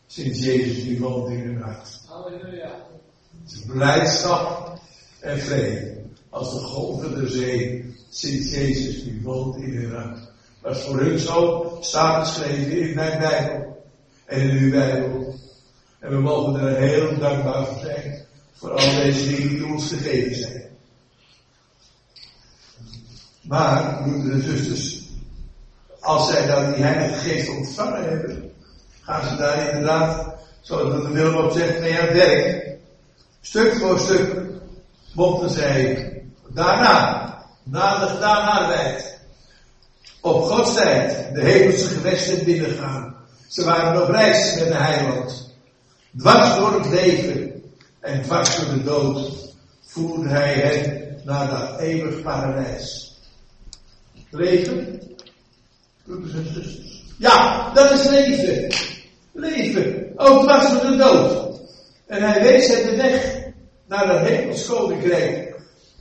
Sinds 0.05 0.39
Jezus 0.39 0.83
die 0.83 0.99
woont 0.99 1.29
in 1.29 1.39
hun 1.39 1.61
hart. 1.61 2.01
Halleluja. 2.07 2.85
Het 3.43 3.51
is 3.51 3.65
blijdschap 3.65 4.79
en 5.19 5.39
vrede. 5.39 5.96
Als 6.37 6.53
de 6.53 6.59
golven 6.59 7.15
der 7.15 7.29
zee, 7.29 7.95
sinds 8.09 8.51
Jezus 8.51 9.03
die 9.03 9.21
woont 9.23 9.55
in 9.55 9.75
hun 9.75 9.91
hart. 9.91 10.19
Is 10.63 10.83
voor 10.83 10.99
hun 10.99 11.19
zo, 11.19 11.77
staat 11.81 12.27
geschreven 12.27 12.81
in 12.81 12.95
mijn 12.95 13.19
Bijbel. 13.19 13.85
En 14.25 14.39
in 14.39 14.57
uw 14.57 14.71
Bijbel. 14.71 15.35
En 15.99 16.09
we 16.09 16.19
mogen 16.19 16.59
er 16.59 16.75
heel 16.75 17.19
dankbaar 17.19 17.65
voor 17.65 17.79
zijn. 17.79 18.25
Voor 18.53 18.71
al 18.71 18.95
deze 18.95 19.27
dingen 19.27 19.49
die 19.49 19.65
ons 19.65 19.87
gegeven 19.87 20.35
zijn. 20.35 20.63
Maar, 23.41 24.03
broeders 24.03 24.45
zusters, 24.45 25.09
als 25.99 26.29
zij 26.29 26.45
dan 26.45 26.73
die 26.73 26.83
Heilige 26.83 27.29
Geest 27.29 27.49
ontvangen 27.49 28.09
hebben, 28.09 28.51
gaan 29.01 29.29
ze 29.29 29.35
daar 29.35 29.69
inderdaad, 29.69 30.35
zoals 30.61 31.13
de 31.13 31.23
ook 31.23 31.51
zegt, 31.51 31.79
mee 31.79 31.99
aan 31.99 32.07
het 32.07 32.13
werk. 32.13 32.77
Stuk 33.41 33.75
voor 33.75 33.99
stuk 33.99 34.45
mochten 35.13 35.49
zij 35.49 36.15
daarna, 36.49 37.45
na 37.63 37.99
de 37.99 38.05
gedaan 38.05 38.47
arbeid, 38.47 39.19
op 40.21 40.43
Gods 40.43 40.73
tijd 40.73 41.33
de 41.33 41.41
hemelse 41.41 41.87
gewesten 41.87 42.45
binnengaan. 42.45 43.15
Ze 43.47 43.63
waren 43.63 44.01
op 44.01 44.09
reis 44.09 44.55
met 44.55 44.67
de 44.67 44.73
heiland. 44.73 45.55
Dwars 46.17 46.55
door 46.55 46.73
het 46.73 46.89
leven 46.89 47.63
en 47.99 48.21
dwars 48.21 48.55
door 48.55 48.73
de 48.73 48.83
dood 48.83 49.31
voerde 49.81 50.29
hij 50.29 50.53
hen 50.53 51.07
naar 51.23 51.49
dat 51.49 51.79
eeuwig 51.79 52.21
paradijs. 52.21 53.15
Leven. 54.29 55.01
Ja, 57.17 57.71
dat 57.73 57.91
is 57.91 58.07
leven. 58.07 58.73
Leven, 59.31 60.11
ook 60.15 60.41
dwars 60.43 60.71
door 60.71 60.91
de 60.91 60.95
dood. 60.95 61.59
En 62.07 62.21
hij 62.21 62.41
wees 62.41 62.67
het 62.67 62.83
de 62.83 62.95
weg 62.95 63.35
naar 63.87 64.07
dat 64.07 64.19
hemels 64.19 64.65
koninkrijk. 64.65 65.46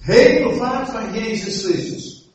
Hemelvaart 0.07 0.89
van 0.89 1.15
Jezus 1.15 1.65
Christus. 1.65 2.31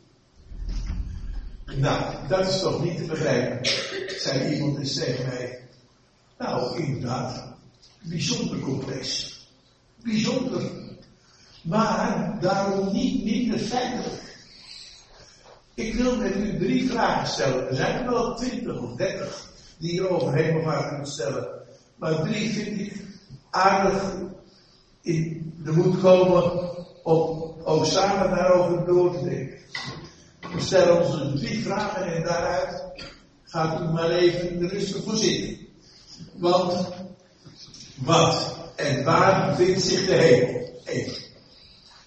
Nou, 1.76 2.28
dat 2.28 2.48
is 2.48 2.60
toch 2.60 2.84
niet 2.84 2.98
te 2.98 3.04
begrijpen, 3.04 3.60
zei 4.20 4.54
iemand 4.54 4.78
eens 4.78 4.94
tegen 4.94 5.26
mij. 5.26 5.60
Nou, 6.38 6.84
inderdaad, 6.84 7.54
bijzonder 8.02 8.60
complex. 8.60 9.36
Bijzonder. 10.04 10.72
Maar 11.62 12.38
daarom 12.42 12.94
niet 12.94 13.24
minder 13.24 13.60
feitelijk. 13.60 14.38
Ik 15.74 15.94
wil 15.94 16.18
met 16.18 16.36
u 16.36 16.58
drie 16.58 16.90
vragen 16.90 17.28
stellen. 17.28 17.70
Er 17.70 17.76
zijn 17.76 18.04
er 18.04 18.10
wel 18.10 18.36
twintig 18.36 18.82
of 18.82 18.96
dertig 18.96 19.52
die 19.78 19.94
je 19.94 20.10
over 20.10 20.34
hemelvaart 20.34 20.96
kunt 20.96 21.10
stellen. 21.10 21.48
Maar 21.96 22.22
drie 22.22 22.50
vind 22.50 22.80
ik 22.80 22.94
aardig 23.50 24.16
in 25.02 25.54
de 25.64 25.72
moed 25.72 26.00
komen 26.00 26.70
om 27.04 27.51
ook 27.72 27.86
samen 27.86 28.30
daarover 28.30 28.86
door 28.86 29.18
te 29.18 29.24
denken. 29.24 29.58
We 30.54 30.62
stellen 30.62 31.06
ons 31.06 31.42
drie 31.42 31.64
vragen 31.64 32.14
en 32.14 32.24
daaruit 32.24 32.84
gaat 33.44 33.82
u 33.82 33.84
maar 33.84 34.10
even 34.10 34.70
rustig 34.70 35.04
voor 35.04 35.16
zitten. 35.16 35.58
Want 36.34 36.88
wat 37.96 38.56
en 38.76 39.04
waar 39.04 39.50
bevindt 39.50 39.82
zich 39.82 40.06
de 40.06 40.14
hemel? 40.14 40.82
Eén. 40.86 41.14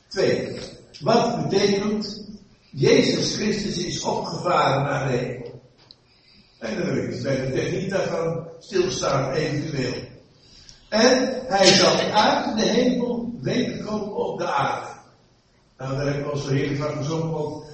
Twee. 0.09 0.59
Wat 1.01 1.49
betekent 1.49 2.25
Jezus 2.71 3.35
Christus 3.35 3.77
is 3.77 4.03
opgevaren 4.03 4.83
naar 4.83 5.09
de 5.09 5.17
hemel? 5.17 5.63
En 6.59 6.77
dan 6.77 6.95
wil 6.95 7.05
ik 7.05 7.23
bij 7.23 7.37
de 7.37 7.53
techniek 7.53 7.91
daarvan 7.91 8.49
stilstaan, 8.59 9.33
eventueel. 9.33 9.95
En 10.89 11.43
hij 11.47 11.67
zal 11.67 11.97
uit 11.97 12.59
de 12.59 12.65
hemel 12.65 13.39
wederkomen 13.41 14.15
op 14.15 14.39
de 14.39 14.47
aarde. 14.47 14.94
Nou, 15.79 15.97
daar 15.97 16.07
heb 16.07 16.19
ik 16.19 16.31
al 16.31 16.37
zo 16.37 16.49
heerlijk 16.49 16.81
van 16.81 16.97
gezongen 16.97 17.35
ook. 17.35 17.65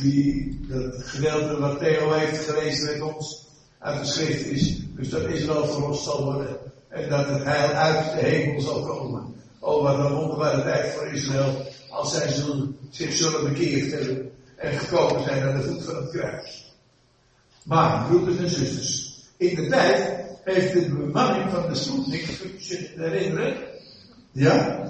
Die, 0.00 0.60
dat 0.68 1.02
gedeelte 1.02 1.58
wat 1.58 1.78
Theo 1.78 2.12
heeft 2.12 2.44
gelezen 2.44 2.84
met 2.92 3.14
ons 3.14 3.46
uit 3.78 4.00
de 4.00 4.06
schrift 4.06 4.46
is. 4.46 4.80
Dus 4.94 5.08
dat 5.08 5.22
Israël 5.22 5.66
verlost 5.66 6.04
zal 6.04 6.24
worden. 6.24 6.56
En 6.88 7.08
dat 7.08 7.28
het 7.28 7.44
heil 7.44 7.70
uit 7.70 8.12
de 8.12 8.26
hemel 8.26 8.60
zal 8.60 8.82
komen. 8.82 9.34
Oh, 9.58 9.82
wat 9.82 9.98
een 9.98 10.14
wonderbare 10.14 10.62
tijd 10.62 10.92
voor 10.92 11.06
Israël. 11.06 11.66
Als 11.90 12.14
zij 12.14 12.28
zullen, 12.28 12.78
zich 12.90 13.12
zullen 13.12 13.44
bekeerd 13.52 13.92
hebben. 13.92 14.30
En 14.56 14.78
gekomen 14.78 15.22
zijn 15.22 15.42
aan 15.42 15.60
de 15.60 15.62
voet 15.62 15.84
van 15.84 15.96
het 15.96 16.10
kruis. 16.10 16.74
Maar, 17.64 18.06
broeders 18.06 18.36
en 18.36 18.50
zusters. 18.50 19.14
In 19.36 19.54
de 19.54 19.66
tijd 19.66 20.24
heeft 20.44 20.72
de 20.72 20.88
bemanning 20.88 21.50
van 21.50 21.68
de 21.68 21.74
Sputnik, 21.74 22.26
je 22.58 22.92
herinneren, 22.96 23.56
ja, 24.36 24.84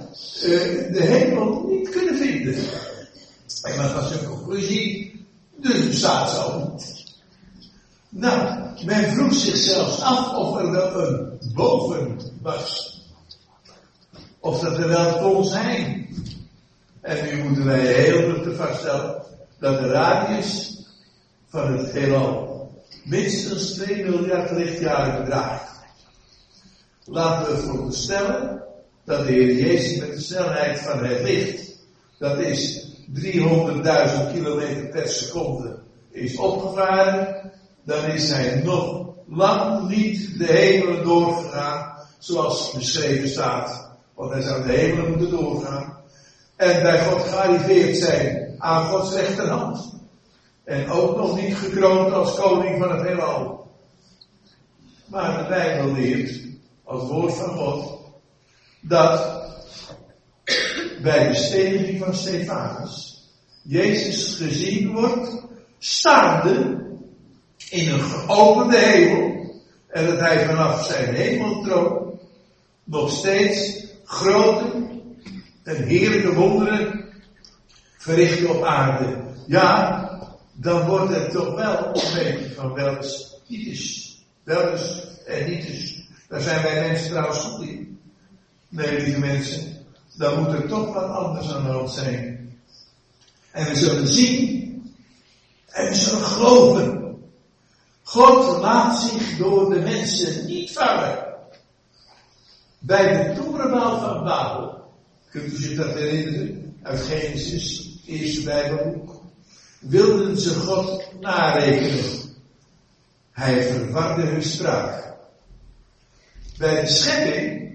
uh, 0.44 0.92
de 0.92 1.02
hemel 1.02 1.66
niet 1.68 1.88
kunnen 1.88 2.16
vinden. 2.16 2.54
En 3.62 3.76
wat 3.76 3.92
was 3.92 4.12
de 4.12 4.26
conclusie? 4.28 5.14
Dus 5.56 5.86
bestaat 5.86 6.30
zo. 6.30 6.74
Nou, 8.08 8.58
men 8.84 9.10
vroeg 9.10 9.34
zich 9.34 9.56
zelfs 9.56 10.00
af 10.00 10.34
of 10.34 10.58
er 10.58 10.70
wel 10.70 11.00
een 11.00 11.38
boven 11.54 12.20
was. 12.42 12.94
Of 14.40 14.60
dat 14.60 14.78
er 14.78 14.88
wel 14.88 15.18
kon 15.18 15.44
zijn. 15.44 16.08
En 17.00 17.24
nu 17.24 17.42
moeten 17.42 17.64
wij 17.64 17.86
heel 17.86 18.34
goed 18.34 18.56
vaststellen 18.56 19.22
dat 19.58 19.78
de 19.78 19.88
radius 19.88 20.78
van 21.48 21.76
het 21.76 21.92
heelal 21.92 22.70
minstens 23.04 23.70
2 23.70 24.04
miljard 24.04 24.50
lichtjaren 24.50 25.24
bedraagt. 25.24 25.70
Laten 27.04 27.54
we 27.54 27.60
veronderstellen 27.60 28.64
dat 29.06 29.26
de 29.26 29.32
Heer 29.32 29.54
Jezus 29.54 29.98
met 29.98 30.12
de 30.12 30.20
snelheid 30.20 30.78
van 30.78 31.04
het 31.04 31.22
licht, 31.22 31.76
dat 32.18 32.38
is 32.38 32.86
300.000 33.14 34.32
kilometer 34.32 34.88
per 34.90 35.08
seconde, 35.08 35.78
is 36.10 36.36
opgevaren, 36.36 37.52
dan 37.84 38.04
is 38.04 38.30
hij 38.30 38.60
nog 38.64 39.14
lang 39.28 39.88
niet 39.88 40.38
de 40.38 40.44
hemelen 40.44 41.04
doorgegaan, 41.04 41.98
zoals 42.18 42.72
beschreven 42.72 43.28
staat. 43.28 43.90
Want 44.14 44.32
hij 44.32 44.42
zou 44.42 44.66
de 44.66 44.72
hemelen 44.72 45.08
moeten 45.08 45.30
doorgaan. 45.30 45.96
En 46.56 46.82
bij 46.82 47.04
God 47.04 47.20
gearriveerd 47.20 47.96
zijn 47.96 48.54
aan 48.58 48.86
Gods 48.86 49.12
rechterhand. 49.12 49.94
En 50.64 50.90
ook 50.90 51.16
nog 51.16 51.40
niet 51.40 51.54
gekroond 51.54 52.12
als 52.12 52.34
koning 52.34 52.82
van 52.82 52.96
het 52.96 53.06
heelal. 53.06 53.70
Maar 55.06 55.38
de 55.38 55.48
Bijbel 55.48 55.92
leert, 55.92 56.40
als 56.84 57.08
woord 57.08 57.34
van 57.34 57.48
God, 57.48 57.95
dat 58.88 59.44
bij 61.02 61.28
de 61.28 61.34
steniging 61.34 62.04
van 62.04 62.14
Stefanus 62.14 63.06
Jezus 63.62 64.34
gezien 64.34 64.92
wordt 64.92 65.44
staande 65.78 66.84
in 67.70 67.92
een 67.92 68.00
geopende 68.00 68.78
hemel 68.78 69.54
en 69.88 70.06
dat 70.06 70.18
hij 70.18 70.46
vanaf 70.46 70.84
zijn 70.84 71.14
hemeltroon 71.14 72.20
nog 72.84 73.10
steeds 73.10 73.84
grote 74.04 74.88
en 75.62 75.82
heerlijke 75.82 76.34
wonderen 76.34 77.04
verricht 77.96 78.46
op 78.46 78.62
aarde. 78.62 79.24
Ja, 79.46 80.10
dan 80.52 80.86
wordt 80.86 81.14
het 81.14 81.30
toch 81.30 81.54
wel 81.54 81.86
een 81.86 82.14
beetje 82.14 82.54
van 82.54 82.72
wels 82.72 83.40
niet 83.46 83.66
is. 83.66 84.04
En 85.26 85.50
niet 85.50 85.68
is. 85.68 86.08
Daar 86.28 86.40
zijn 86.40 86.62
wij 86.62 86.88
mensen 86.88 87.10
trouwens 87.10 87.38
goed 87.38 87.68
in. 87.68 87.95
Nee, 88.76 89.00
lieve 89.00 89.18
mensen, 89.18 89.86
dan 90.16 90.42
moet 90.42 90.52
er 90.52 90.68
toch 90.68 90.94
wat 90.94 91.10
anders 91.10 91.52
aan 91.52 91.64
de 91.64 91.70
hand 91.70 91.90
zijn. 91.90 92.50
En 93.50 93.66
we 93.66 93.76
zullen 93.76 94.08
zien 94.08 94.94
en 95.66 95.88
we 95.88 95.94
zullen 95.94 96.24
geloven. 96.24 97.16
God 98.02 98.60
laat 98.60 99.02
zich 99.02 99.36
door 99.36 99.70
de 99.70 99.80
mensen 99.80 100.46
niet 100.46 100.72
vangen. 100.72 101.24
Bij 102.78 103.24
de 103.24 103.40
torenbouw 103.40 103.98
van 103.98 104.24
Babel, 104.24 104.90
kunt 105.30 105.52
u 105.52 105.56
zich 105.56 105.76
dat 105.76 105.94
herinneren, 105.94 106.78
uit 106.82 107.00
Genesis, 107.00 107.98
eerste 108.06 108.42
Bijbelboek, 108.42 109.20
wilden 109.78 110.38
ze 110.38 110.54
God 110.54 111.04
narekenen. 111.20 112.20
Hij 113.32 113.62
verwarde 113.62 114.22
hun 114.22 114.42
spraak. 114.42 115.14
Bij 116.58 116.80
de 116.80 116.86
schepping 116.86 117.65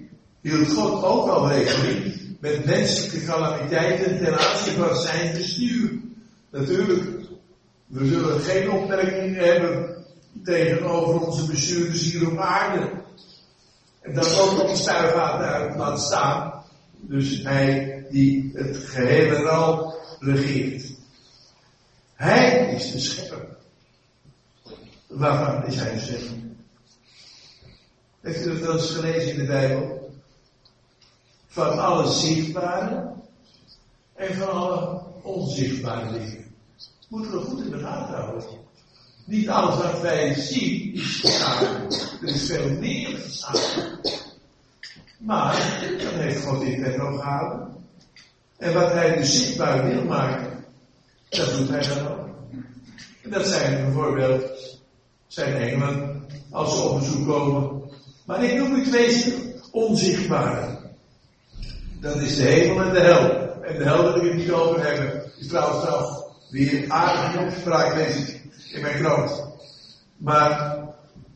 hield 0.42 0.72
God 0.72 1.02
ook 1.02 1.28
al 1.28 1.48
rekening 1.48 2.36
met 2.40 2.64
menselijke 2.64 3.24
calamiteiten 3.24 4.18
ten 4.18 4.38
aanzien 4.38 4.74
van 4.74 4.96
zijn 4.96 5.32
bestuur. 5.32 6.00
Natuurlijk, 6.50 7.28
we 7.86 8.06
zullen 8.06 8.40
geen 8.40 8.70
opmerking 8.70 9.36
hebben 9.36 10.04
tegenover 10.44 11.26
onze 11.26 11.46
bestuurders 11.46 12.12
hier 12.12 12.30
op 12.30 12.38
aarde. 12.38 12.90
En 14.00 14.14
dat 14.14 14.38
ook 14.38 14.60
op 14.60 14.68
de 14.68 14.76
stuivaart 14.76 15.38
daar 15.38 15.76
laat 15.76 16.00
staan. 16.00 16.64
Dus 17.00 17.42
hij 17.42 18.06
die 18.10 18.50
het 18.54 18.76
gehele 18.76 19.36
ral 19.36 19.94
regeert. 20.18 20.92
Hij 22.14 22.74
is 22.74 22.92
de 22.92 22.98
schepper. 22.98 23.56
Waarvan 25.06 25.66
is 25.66 25.76
hij 25.76 25.98
schepper? 25.98 26.36
Heeft 28.20 28.46
u 28.46 28.60
dat 28.60 28.74
eens 28.74 28.90
gelezen 28.90 29.30
in 29.30 29.38
de 29.38 29.46
Bijbel? 29.46 30.01
Van 31.52 31.78
alle 31.78 32.12
zichtbare 32.12 33.12
en 34.14 34.34
van 34.34 34.50
alle 34.50 35.00
onzichtbare 35.22 36.12
dingen. 36.12 36.54
Moeten 37.08 37.32
we 37.32 37.38
goed 37.38 37.64
in 37.64 37.70
de 37.70 37.78
gaten 37.78 38.14
houden. 38.14 38.44
Niet 39.24 39.48
alles 39.48 39.76
wat 39.76 40.00
wij 40.00 40.34
zien 40.34 40.94
is 40.94 41.20
geschapen. 41.20 41.90
Er 42.22 42.28
is 42.28 42.46
veel 42.46 42.70
meer 42.70 43.08
geschapen. 43.08 43.98
Maar, 45.18 45.80
dat 45.98 46.12
heeft 46.12 46.44
God 46.44 46.64
het 46.64 46.96
nog 46.96 47.20
gehouden. 47.20 47.68
En 48.58 48.74
wat 48.74 48.92
hij 48.92 49.16
dus 49.16 49.44
zichtbaar 49.44 49.88
wil 49.88 50.04
maken, 50.04 50.64
dat 51.28 51.56
doet 51.56 51.68
hij 51.68 51.82
dan 51.82 52.08
ook. 52.08 52.28
En 53.22 53.30
dat 53.30 53.46
zijn 53.46 53.84
bijvoorbeeld 53.84 54.44
zijn 55.26 55.54
engelen 55.54 56.24
als 56.50 56.76
ze 56.76 56.82
op 56.82 56.98
bezoek 56.98 57.26
komen. 57.26 57.82
Maar 58.26 58.44
ik 58.44 58.58
noem 58.58 58.74
u 58.74 58.84
twee 58.84 59.34
onzichtbare. 59.70 60.81
Dat 62.02 62.20
is 62.20 62.36
de 62.36 62.42
hemel 62.42 62.82
en 62.82 62.92
de 62.92 63.00
hel. 63.00 63.52
En 63.62 63.78
de 63.78 63.84
hel 63.84 64.02
wil 64.02 64.16
ik 64.16 64.22
het 64.22 64.34
niet 64.34 64.50
over 64.50 64.86
hebben. 64.86 65.22
Is 65.38 65.46
trouwens 65.46 65.84
zelf 65.84 66.24
weer 66.50 66.84
aardige 66.88 67.44
opspraak 67.44 67.94
lees 67.94 68.36
in 68.72 68.80
mijn 68.80 68.96
krant. 68.96 69.44
Maar 70.16 70.78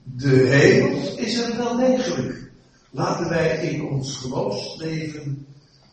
de 0.02 0.36
hemel 0.36 1.16
is 1.16 1.38
er 1.38 1.56
wel 1.56 1.76
degelijk. 1.76 2.50
Laten 2.90 3.28
wij 3.28 3.56
in 3.56 3.84
ons 3.84 4.16
geloofsleven 4.16 5.46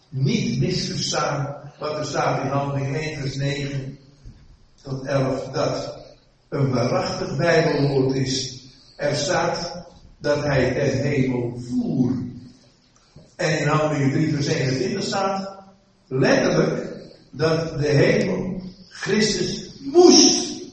niet 0.10 0.60
misverstaan 0.60 1.56
wat 1.80 1.98
er 1.98 2.06
staat 2.06 2.44
in 2.44 2.50
handeling 2.50 2.96
1 2.96 3.20
vers 3.20 3.36
9 3.36 3.98
tot 4.82 5.06
11 5.06 5.44
dat 5.44 5.98
een 6.50 6.72
waarachtig 6.72 7.38
bijbelwoord 7.38 8.16
is. 8.16 8.64
Er 8.98 9.16
staat 9.16 9.86
dat 10.18 10.44
hij 10.44 10.74
ten 10.74 11.02
hemel 11.02 11.60
voer. 11.70 12.23
En 13.36 13.60
in 13.60 13.68
handelingen 13.68 14.12
3 14.12 14.34
vers 14.34 14.48
21 14.48 15.04
staat 15.04 15.58
letterlijk 16.08 16.94
dat 17.32 17.80
de 17.80 17.88
hemel 17.88 18.62
Christus 18.90 19.72
moest 19.80 20.64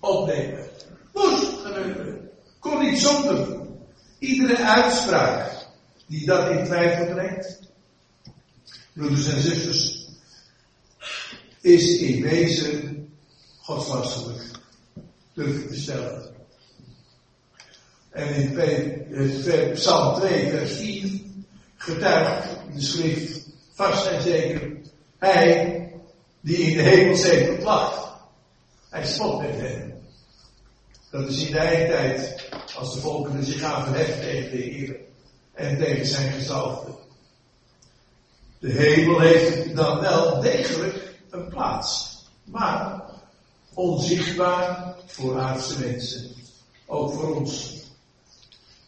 opnemen. 0.00 0.68
Moest 1.12 1.46
gebeuren. 1.64 2.30
Kon 2.58 2.82
niet 2.82 3.00
zonder. 3.00 3.62
Iedere 4.18 4.64
uitspraak 4.64 5.52
die 6.06 6.26
dat 6.26 6.50
in 6.50 6.64
twijfel 6.64 7.14
brengt, 7.14 7.60
broeders 8.92 9.28
en 9.28 9.40
zusters, 9.40 10.08
is 11.60 11.98
in 11.98 12.22
wezen 12.22 13.08
godslastelijk, 13.60 14.50
durf 15.32 15.66
te 15.66 15.80
stellen. 15.80 16.32
En 18.10 18.34
in 18.34 19.72
Psalm 19.72 20.20
2, 20.20 20.50
vers 20.50 20.72
4 20.72 21.23
getuigt 21.84 22.48
de 22.74 22.80
schrift 22.80 23.46
vast 23.72 24.06
en 24.06 24.22
zeker, 24.22 24.76
hij 25.18 25.92
die 26.40 26.56
in 26.56 26.76
de 26.76 26.82
hemel 26.82 27.16
heeft 27.16 27.58
placht, 27.58 28.12
hij 28.88 29.06
spot 29.06 29.40
met 29.40 29.56
hen. 29.56 30.02
Dat 31.10 31.28
is 31.28 31.46
in 31.46 31.52
de 31.52 31.58
tijd 31.58 32.48
als 32.76 32.94
de 32.94 33.00
volkeren 33.00 33.44
zich 33.44 33.60
gaan 33.60 33.84
verheffen 33.84 34.20
tegen 34.20 34.50
de 34.50 34.56
Heer 34.56 34.96
en 35.52 35.78
tegen 35.78 36.06
zijn 36.06 36.32
gezalfde. 36.32 36.92
De 38.58 38.72
hemel 38.72 39.20
heeft 39.20 39.76
dan 39.76 40.00
wel 40.00 40.40
degelijk 40.40 41.14
een 41.30 41.48
plaats, 41.48 42.22
maar 42.44 43.02
onzichtbaar 43.74 44.94
voor 45.06 45.40
aardse 45.40 45.78
mensen, 45.78 46.30
ook 46.86 47.12
voor 47.12 47.34
ons. 47.34 47.82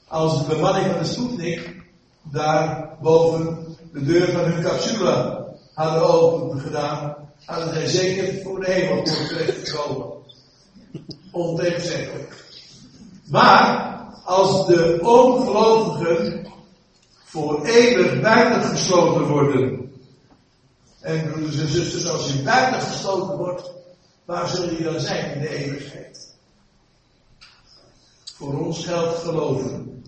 Als 0.09 0.39
de 0.39 0.55
bemanning 0.55 0.87
van 0.87 0.99
de 0.99 1.09
Sputnik 1.09 1.85
daar 2.33 2.97
boven 3.01 3.77
de 3.93 4.05
deur 4.05 4.31
van 4.31 4.41
hun 4.41 4.62
capsule 4.62 5.45
hadden 5.75 6.09
open 6.09 6.61
gedaan, 6.61 7.17
hadden 7.45 7.75
zij 7.75 7.87
zeker 7.87 8.43
voor 8.43 8.61
de 8.61 8.71
hemel 8.71 9.03
terechtgekomen. 9.03 10.07
Ontegenzeggelijk. 11.31 12.45
Maar 13.31 13.95
als 14.25 14.67
de 14.67 14.99
ongelovigen 15.03 16.47
voor 17.25 17.65
eeuwig 17.65 18.21
buiten 18.21 18.62
gesloten 18.62 19.27
worden. 19.27 19.93
En 21.01 21.31
broeders 21.31 21.59
en 21.59 21.69
zusters, 21.69 22.09
als 22.09 22.33
je 22.33 22.43
buiten 22.43 22.81
gesloten 22.81 23.37
wordt, 23.37 23.73
waar 24.25 24.49
zul 24.49 24.71
je 24.71 24.83
dan 24.83 25.01
zijn 25.01 25.33
in 25.33 25.41
de 25.41 25.49
eeuwigheid? 25.49 26.35
Voor 28.35 28.59
ons 28.59 28.85
geldt 28.85 29.19
geloven. 29.19 30.03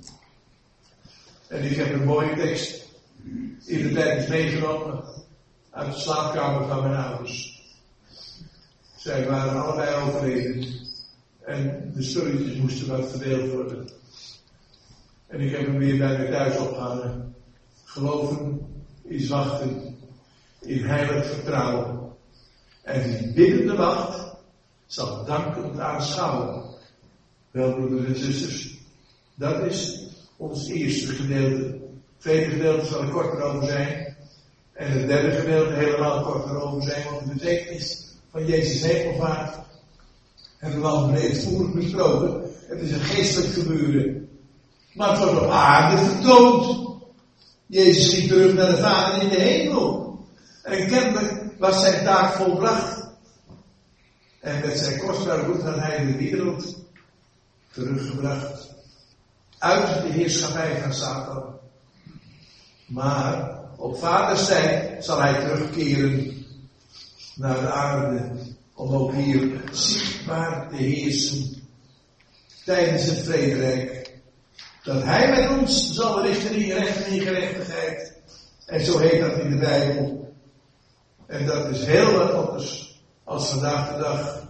En 1.49 1.65
ik 1.65 1.77
heb 1.77 1.93
een 1.93 2.05
mooie 2.05 2.37
tekst 2.37 2.89
in 3.65 3.83
de 3.83 3.93
tijd 3.93 4.29
meegenomen 4.29 5.05
uit 5.71 5.93
de 5.93 5.99
slaapkamer 5.99 6.69
van 6.69 6.83
mijn 6.83 7.05
ouders. 7.05 7.63
Zij 8.97 9.27
waren 9.27 9.63
allebei 9.63 9.95
overleden. 9.95 10.87
En 11.45 11.93
de 11.95 12.03
spulletjes 12.03 12.57
moesten 12.57 12.89
wat 12.89 13.11
verdeeld 13.11 13.53
worden. 13.53 13.91
En 15.27 15.41
ik 15.41 15.51
heb 15.51 15.67
hem 15.67 15.79
weer 15.79 15.99
bij 15.99 16.17
mij 16.17 16.31
thuis 16.31 16.59
opgehangen. 16.59 17.35
Geloven 17.85 18.61
is 19.03 19.29
wachten 19.29 19.97
in 20.61 20.85
heilig 20.85 21.27
vertrouwen. 21.27 22.13
En 22.83 23.03
die 23.03 23.33
biddende 23.33 23.77
wacht 23.77 24.37
zal 24.87 25.25
dankend 25.25 25.79
aanschouwen. 25.79 26.65
Wel, 27.51 27.75
broeders 27.75 28.07
en 28.07 28.17
zusters, 28.17 28.79
dat 29.35 29.65
is 29.65 30.08
ons 30.39 30.69
eerste 30.69 31.07
gedeelte. 31.07 31.63
Het 31.63 31.81
tweede 32.19 32.51
gedeelte 32.51 32.87
zal 32.87 33.03
er 33.03 33.11
korter 33.11 33.43
over 33.43 33.69
zijn. 33.69 34.17
En 34.73 34.91
het 34.91 35.07
derde 35.07 35.31
gedeelte 35.31 35.73
helemaal 35.73 36.23
korter 36.23 36.61
over 36.63 36.83
zijn, 36.83 37.05
want 37.05 37.27
de 37.27 37.33
betekenis 37.33 38.15
van 38.31 38.47
Jezus 38.47 38.83
hemelvaart 38.83 39.59
hebben 40.59 40.81
we 40.81 40.87
al 40.87 41.09
breedvoerig 41.09 41.73
besproken. 41.73 42.51
Het 42.67 42.81
is 42.81 42.91
een 42.91 43.01
geestelijk 43.01 43.53
gebeuren. 43.53 44.29
Maar 44.95 45.11
het 45.11 45.19
wordt 45.19 45.41
op 45.41 45.51
aarde 45.51 46.05
vertoond. 46.05 46.87
Jezus 47.67 48.15
ging 48.15 48.29
terug 48.29 48.55
naar 48.55 48.71
de 48.71 48.77
Vader 48.77 49.23
in 49.23 49.29
de 49.29 49.41
hemel. 49.41 50.19
En 50.63 50.89
kennelijk 50.89 51.45
was 51.59 51.81
zijn 51.81 52.05
taak 52.05 52.35
volbracht. 52.35 53.07
En 54.41 54.61
met 54.61 54.79
zijn 54.79 54.99
kostbare 54.99 55.45
bloed 55.45 55.63
had 55.63 55.77
hij 55.77 56.07
de 56.07 56.17
wereld 56.17 56.85
teruggebracht. 57.73 58.78
Uit 59.59 60.03
de 60.03 60.13
heerschappij 60.13 60.81
van 60.81 60.95
Satan. 60.95 61.59
Maar 62.87 63.59
op 63.77 63.99
vaders 63.99 64.47
tijd 64.47 65.05
zal 65.05 65.21
hij 65.21 65.41
terugkeren 65.41 66.47
naar 67.35 67.61
de 67.61 67.71
aarde. 67.71 68.31
Om 68.75 68.95
ook 68.95 69.13
hier 69.13 69.61
zichtbaar 69.73 70.69
te 70.69 70.77
heersen. 70.77 71.63
Tijdens 72.65 73.05
het 73.05 73.19
vrederijk. 73.19 74.21
Dat 74.83 75.03
hij 75.03 75.31
met 75.31 75.59
ons 75.59 75.95
zal 75.95 76.23
richten 76.23 76.55
in 76.55 76.73
recht 76.73 77.05
en 77.05 77.13
in 77.13 77.21
gerechtigheid. 77.21 78.13
En 78.67 78.85
zo 78.85 78.99
heet 78.99 79.21
dat 79.21 79.39
in 79.39 79.51
de 79.51 79.57
Bijbel. 79.57 80.35
En 81.27 81.47
dat 81.47 81.67
is 81.67 81.85
heel 81.85 82.13
wat 82.13 82.33
anders 82.33 83.01
als 83.25 83.49
vandaag 83.49 83.93
de 83.93 83.99
dag 83.99 84.47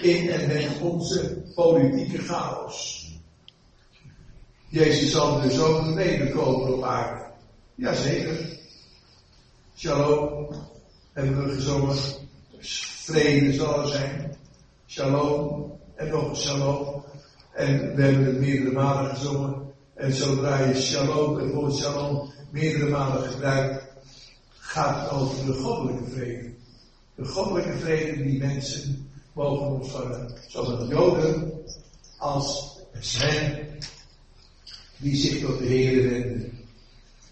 in 0.00 0.30
en 0.30 0.46
met 0.46 0.68
onze 0.80 1.42
politieke 1.54 2.18
chaos. 2.18 3.01
Jezus 4.72 5.10
zal 5.10 5.40
dus 5.40 5.60
ook 5.60 5.78
een 5.78 5.94
wederkomen 5.94 6.74
op 6.74 6.82
aarde. 6.82 7.24
Jazeker. 7.74 8.58
Shalom 9.76 10.48
hebben 11.12 11.46
we 11.46 11.54
gezongen. 11.54 11.96
Vrede 13.04 13.52
zal 13.52 13.82
er 13.82 13.88
zijn. 13.88 14.36
Shalom 14.86 15.72
en 15.94 16.08
nog 16.08 16.28
een 16.28 16.36
shalom. 16.36 17.04
En 17.54 17.94
we 17.94 18.02
hebben 18.02 18.24
het 18.24 18.38
meerdere 18.38 18.72
malen 18.72 19.10
gezongen. 19.16 19.72
En 19.94 20.12
zodra 20.12 20.58
je 20.58 20.74
shalom, 20.74 21.36
het 21.36 21.52
woord 21.52 21.76
shalom, 21.76 22.32
meerdere 22.50 22.90
malen 22.90 23.22
gebruikt, 23.22 23.84
gaat 24.50 25.00
het 25.00 25.20
over 25.20 25.46
de 25.46 25.52
goddelijke 25.52 26.10
vrede. 26.10 26.52
De 27.14 27.24
goddelijke 27.24 27.78
vrede 27.78 28.22
die 28.22 28.38
mensen 28.38 29.10
mogen 29.32 29.66
ontvangen. 29.66 30.34
Zowel 30.48 30.88
Joden 30.88 31.52
als 32.18 32.78
hen 32.92 33.70
die 35.02 35.16
zich 35.16 35.40
tot 35.40 35.58
de 35.58 35.64
Heer 35.64 36.10
wenden. 36.10 36.58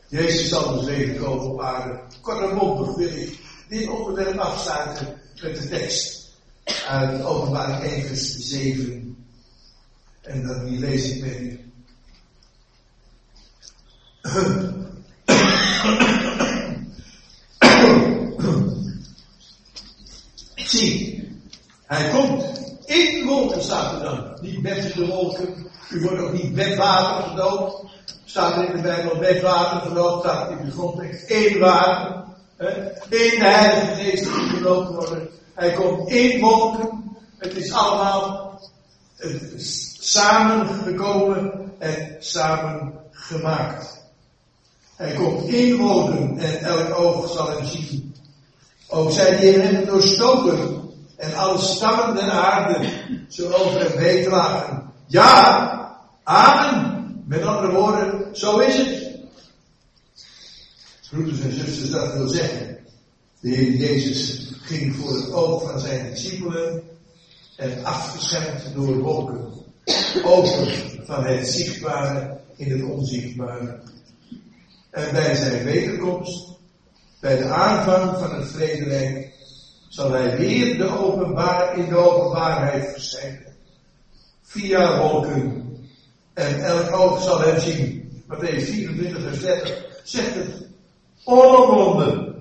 Jezus 0.08 0.48
zal 0.48 0.74
dus 0.74 0.84
leven 0.84 1.16
komen 1.16 1.44
op 1.44 1.60
aarde. 1.60 2.00
Kortemondig 2.20 2.96
wil 2.96 3.16
ik 3.16 3.38
dit 3.68 3.88
onderwerp 3.88 4.38
afsluiten 4.38 5.20
met 5.42 5.62
de 5.62 5.68
tekst 5.68 6.30
uit 6.86 7.22
openbaring 7.22 7.92
1 7.92 8.06
vers 8.06 8.36
7. 8.38 9.16
En 10.20 10.46
dan 10.46 10.64
die 10.64 10.78
lees 10.78 11.10
ik 11.10 11.22
met 11.22 11.40
u. 11.40 11.60
Zie, 20.54 21.28
hij 21.86 22.10
komt 22.10 22.60
in 22.86 23.26
wolken 23.26 23.62
staat 23.62 24.02
dan. 24.02 24.38
Niet 24.40 24.62
met 24.62 24.92
de 24.94 25.06
wolken. 25.06 25.69
U 25.90 26.00
wordt 26.00 26.20
ook 26.20 26.32
niet 26.32 26.54
met 26.54 26.76
water 26.76 27.30
gedoopt. 27.30 27.84
Staat 28.24 28.56
er 28.56 28.68
in 28.68 28.76
de 28.76 28.82
Bijbel 28.82 29.16
met 29.16 29.40
water 29.40 29.80
gedoopt. 29.80 30.24
Staat 30.24 30.50
in 30.50 30.64
de 30.64 30.70
grondtekst 30.70 31.30
één 31.30 31.58
water. 31.58 32.24
In 33.08 33.38
de 33.38 33.38
Heilige 33.40 33.94
Geest 33.94 34.24
die 34.24 34.48
gedoopt 34.48 34.94
worden. 34.94 35.28
Hij 35.54 35.72
komt 35.72 36.08
in 36.08 36.40
wolken. 36.40 37.18
Het 37.38 37.56
is 37.56 37.72
allemaal 37.72 38.60
samengekomen 39.98 41.72
en 41.78 42.16
samen 42.18 42.92
gemaakt. 43.10 44.04
Hij 44.96 45.12
komt 45.12 45.44
in 45.44 45.76
wolken 45.76 46.38
en 46.38 46.58
elk 46.58 46.98
oog 46.98 47.32
zal 47.32 47.50
hem 47.50 47.64
zien. 47.64 48.14
Ook 48.88 49.10
zij 49.12 49.36
die 49.36 49.52
hem 49.52 49.60
hebben 49.60 49.86
doorstoken 49.86 50.80
en 51.16 51.34
alle 51.34 51.58
stammen 51.58 52.14
der 52.14 52.30
aarde 52.30 52.88
zullen 53.28 53.66
over 53.66 53.80
hem 53.80 53.96
weeklagen. 53.96 54.92
Ja, 55.06 55.79
amen. 56.22 57.24
Met 57.26 57.42
andere 57.42 57.72
woorden, 57.72 58.36
zo 58.36 58.58
is 58.58 58.76
het. 58.76 59.18
Broeders 61.10 61.40
en 61.40 61.52
zusters, 61.52 61.90
dat 61.90 62.12
wil 62.12 62.28
zeggen. 62.28 62.78
De 63.40 63.48
Heer 63.48 63.72
Jezus 63.72 64.52
ging 64.62 64.96
voor 64.96 65.14
het 65.14 65.32
oog 65.32 65.70
van 65.70 65.80
zijn 65.80 66.10
discipelen 66.10 66.82
en 67.56 67.84
afgeschermd 67.84 68.74
door 68.74 68.98
wolken. 68.98 69.52
Over 70.24 70.88
van 71.04 71.24
het 71.24 71.48
zichtbare 71.48 72.40
in 72.56 72.70
het 72.70 72.90
onzichtbare. 72.90 73.80
En 74.90 75.12
bij 75.12 75.34
zijn 75.34 75.64
wederkomst, 75.64 76.48
bij 77.20 77.36
de 77.36 77.48
aanvang 77.48 78.18
van 78.18 78.34
het 78.34 78.48
vrederijk, 78.48 79.32
zal 79.88 80.10
hij 80.10 80.36
weer 80.36 80.78
de 80.78 80.98
openbaar, 80.98 81.78
in 81.78 81.88
de 81.88 81.96
openbaarheid 81.96 82.92
verschijnen. 82.92 83.54
Via 84.42 84.98
wolken. 84.98 85.69
En 86.40 86.64
elk 86.64 86.96
oog 86.96 87.22
zal 87.22 87.40
hem 87.40 87.60
zien. 87.60 88.10
Matthäus 88.28 88.64
24 88.64 89.22
vers 89.22 89.40
30 89.40 89.84
zegt 90.04 90.34
het. 90.34 90.68
Onomwonden. 91.24 92.34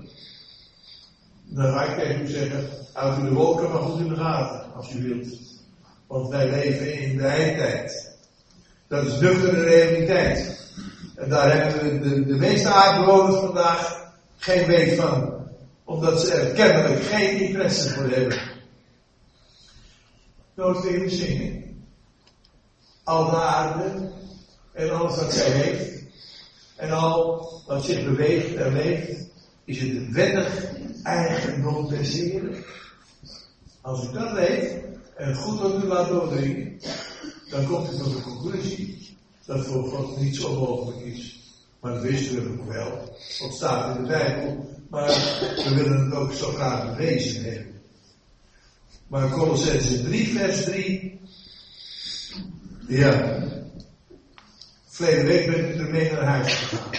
Dan 1.44 1.72
ga 1.72 1.84
ik 1.84 1.98
tegen 1.98 2.22
u 2.22 2.26
zeggen, 2.26 2.68
houd 2.92 3.18
u 3.18 3.22
de 3.22 3.32
wolken 3.32 3.70
maar 3.70 3.82
goed 3.82 4.00
in 4.00 4.08
de 4.08 4.16
gaten, 4.16 4.74
als 4.74 4.94
u 4.94 5.02
wilt. 5.02 5.38
Want 6.06 6.28
wij 6.28 6.50
leven 6.50 7.00
in 7.00 7.16
de 7.16 7.26
eindtijd. 7.26 8.16
Dat 8.88 9.06
is 9.06 9.20
nuchtere 9.20 9.62
realiteit. 9.62 10.68
En 11.16 11.28
daar 11.28 11.56
hebben 11.56 12.02
de, 12.02 12.24
de 12.24 12.36
meeste 12.36 12.68
aardbewoners 12.68 13.40
vandaag 13.40 14.10
geen 14.36 14.66
weet 14.66 15.00
van. 15.00 15.46
Omdat 15.84 16.20
ze 16.20 16.32
er 16.32 16.52
kennelijk 16.52 17.02
geen 17.02 17.40
interesse 17.40 17.90
voor 17.90 18.08
hebben. 18.08 18.38
Nooit 20.54 20.82
weer 20.82 21.10
zingen. 21.10 21.69
Al 23.10 23.24
de 23.24 23.36
aarde 23.36 24.10
en 24.72 24.90
alles 24.90 25.16
wat 25.16 25.32
zij 25.32 25.50
heeft. 25.50 26.02
En 26.76 26.90
al 26.90 27.48
wat 27.66 27.84
zich 27.84 28.04
beweegt 28.04 28.54
en 28.54 28.72
leeft. 28.72 29.28
Is 29.64 29.80
het 29.80 30.10
wettig 30.10 30.64
eigendom 31.02 31.88
des. 31.88 32.22
Als 33.80 34.08
u 34.08 34.12
dat 34.12 34.32
weet 34.32 34.74
en 35.16 35.34
goed 35.34 35.60
op 35.60 35.82
u 35.82 35.86
laat 35.86 36.08
doordringen, 36.08 36.80
dan 37.50 37.66
komt 37.66 37.92
u 37.92 37.96
tot 37.96 38.12
de 38.16 38.22
conclusie 38.22 39.16
dat 39.44 39.64
voor 39.66 39.84
God 39.84 40.20
niets 40.20 40.44
onmogelijk 40.44 41.00
is. 41.00 41.40
Maar 41.80 41.92
dat 41.92 42.02
wisten 42.02 42.34
we 42.34 42.60
ook 42.60 42.72
wel. 42.72 43.16
Dat 43.40 43.54
staat 43.54 43.96
in 43.96 44.02
de 44.02 44.08
Bijbel. 44.08 44.68
Maar 44.90 45.08
we 45.64 45.72
willen 45.74 46.04
het 46.04 46.14
ook 46.14 46.32
zo 46.32 46.50
graag 46.50 46.96
bewezen 46.96 47.44
hebben. 47.44 47.80
Maar 49.06 49.30
Colossense 49.30 50.02
3, 50.02 50.28
vers 50.28 50.64
3. 50.64 51.20
Ja. 52.90 53.38
Verleden 54.86 55.26
week 55.26 55.46
ben 55.46 55.68
ik 55.68 55.80
ermee 55.80 56.12
naar 56.12 56.24
huis 56.24 56.54
gegaan. 56.54 56.90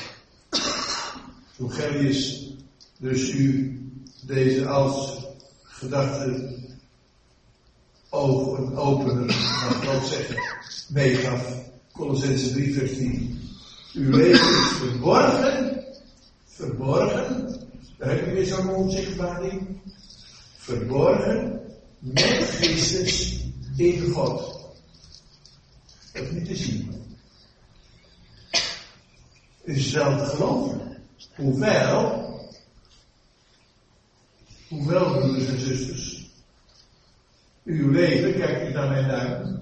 Toen 1.57 1.71
Gellius 1.71 2.49
dus 2.97 3.33
u 3.33 3.79
deze 4.25 4.67
als 4.67 5.25
gedachte 5.61 6.57
ogen 8.09 8.77
openen, 8.77 9.25
mag 9.25 9.83
ik 9.83 9.89
ook 9.89 10.03
zeggen, 10.03 10.35
meegaf. 10.89 11.59
Colossense 11.91 12.51
3 12.51 12.73
vers 12.73 12.97
10. 12.97 13.41
Uw 13.93 14.11
leven 14.11 14.47
is 14.47 14.71
verborgen, 14.77 15.83
verborgen, 16.45 17.59
daar 17.97 18.09
heb 18.09 18.25
je 18.25 18.31
weer 18.31 18.45
zo'n 18.45 18.69
onzichtbaar 18.69 19.41
ding. 19.41 19.81
Verborgen 20.57 21.59
met 21.99 22.49
Christus 22.49 23.39
in 23.75 24.11
God. 24.11 24.60
Is 26.13 26.31
niet 26.31 26.45
te 26.45 26.55
zien. 26.55 27.01
Het 29.61 29.75
is 29.75 29.91
wel 29.91 30.17
te 30.17 30.25
geloven. 30.25 30.97
Hoewel, 31.35 32.29
hoewel 34.69 35.11
broeders 35.11 35.47
en 35.47 35.59
zusters, 35.59 36.29
uw 37.63 37.91
leven, 37.91 38.33
kijk 38.33 38.61
eens 38.61 38.73
naar 38.73 38.89
mijn 38.89 39.07
duim. 39.07 39.61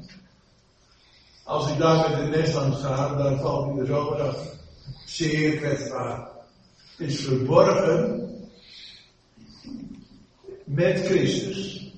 Als 1.44 1.72
ik 1.72 1.78
daar 1.78 2.10
met 2.10 2.20
de 2.20 2.38
nest 2.38 2.54
ga, 2.54 3.16
dan 3.16 3.40
valt 3.40 3.78
u 3.78 3.80
er 3.80 3.86
zomaar 3.86 4.22
af. 4.22 4.56
Zeer 5.06 5.58
kwetsbaar. 5.58 6.28
Het 6.98 7.10
is 7.10 7.22
verborgen 7.22 8.30
met 10.64 11.06
Christus 11.06 11.92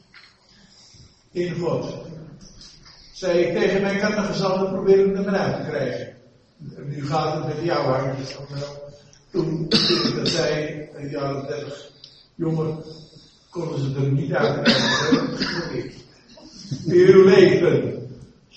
in 1.32 1.56
God. 1.56 2.11
Zei 3.22 3.40
ik 3.40 3.58
tegen 3.58 3.82
mijn 3.82 4.00
kattegezallen, 4.00 4.72
probeer 4.72 4.98
hem 4.98 5.16
er 5.16 5.32
maar 5.32 5.40
uit 5.40 5.56
te 5.56 5.70
krijgen. 5.70 6.14
Nu 6.86 7.06
gaat 7.06 7.34
het 7.34 7.56
met 7.56 7.66
jou 7.66 7.86
hangen. 7.86 8.16
Toen 9.32 9.64
ik 10.08 11.12
dat 11.12 11.36
of 11.36 11.46
dertig, 11.46 11.90
jongen, 12.36 12.84
konden 13.50 13.80
ze 13.80 13.96
er 13.96 14.12
niet 14.12 14.34
uit 14.34 14.62
krijgen. 14.62 15.92
Uw 16.88 17.24
leven, 17.24 18.08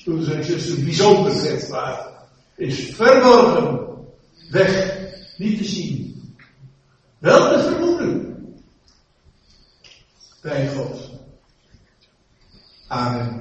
toen 0.05 0.23
zijn 0.23 0.45
zuster 0.45 0.85
bijzonder 0.85 1.33
kwetsbaar, 1.33 2.09
is 2.57 2.95
verborgen, 2.95 3.97
weg, 4.51 4.99
niet 5.37 5.59
te 5.59 5.65
zien. 5.65 6.35
Wel 7.19 7.53
te 7.53 7.63
vermoeden. 7.63 8.37
Bij 10.43 10.69
God. 10.69 11.11
Amen. 12.89 13.33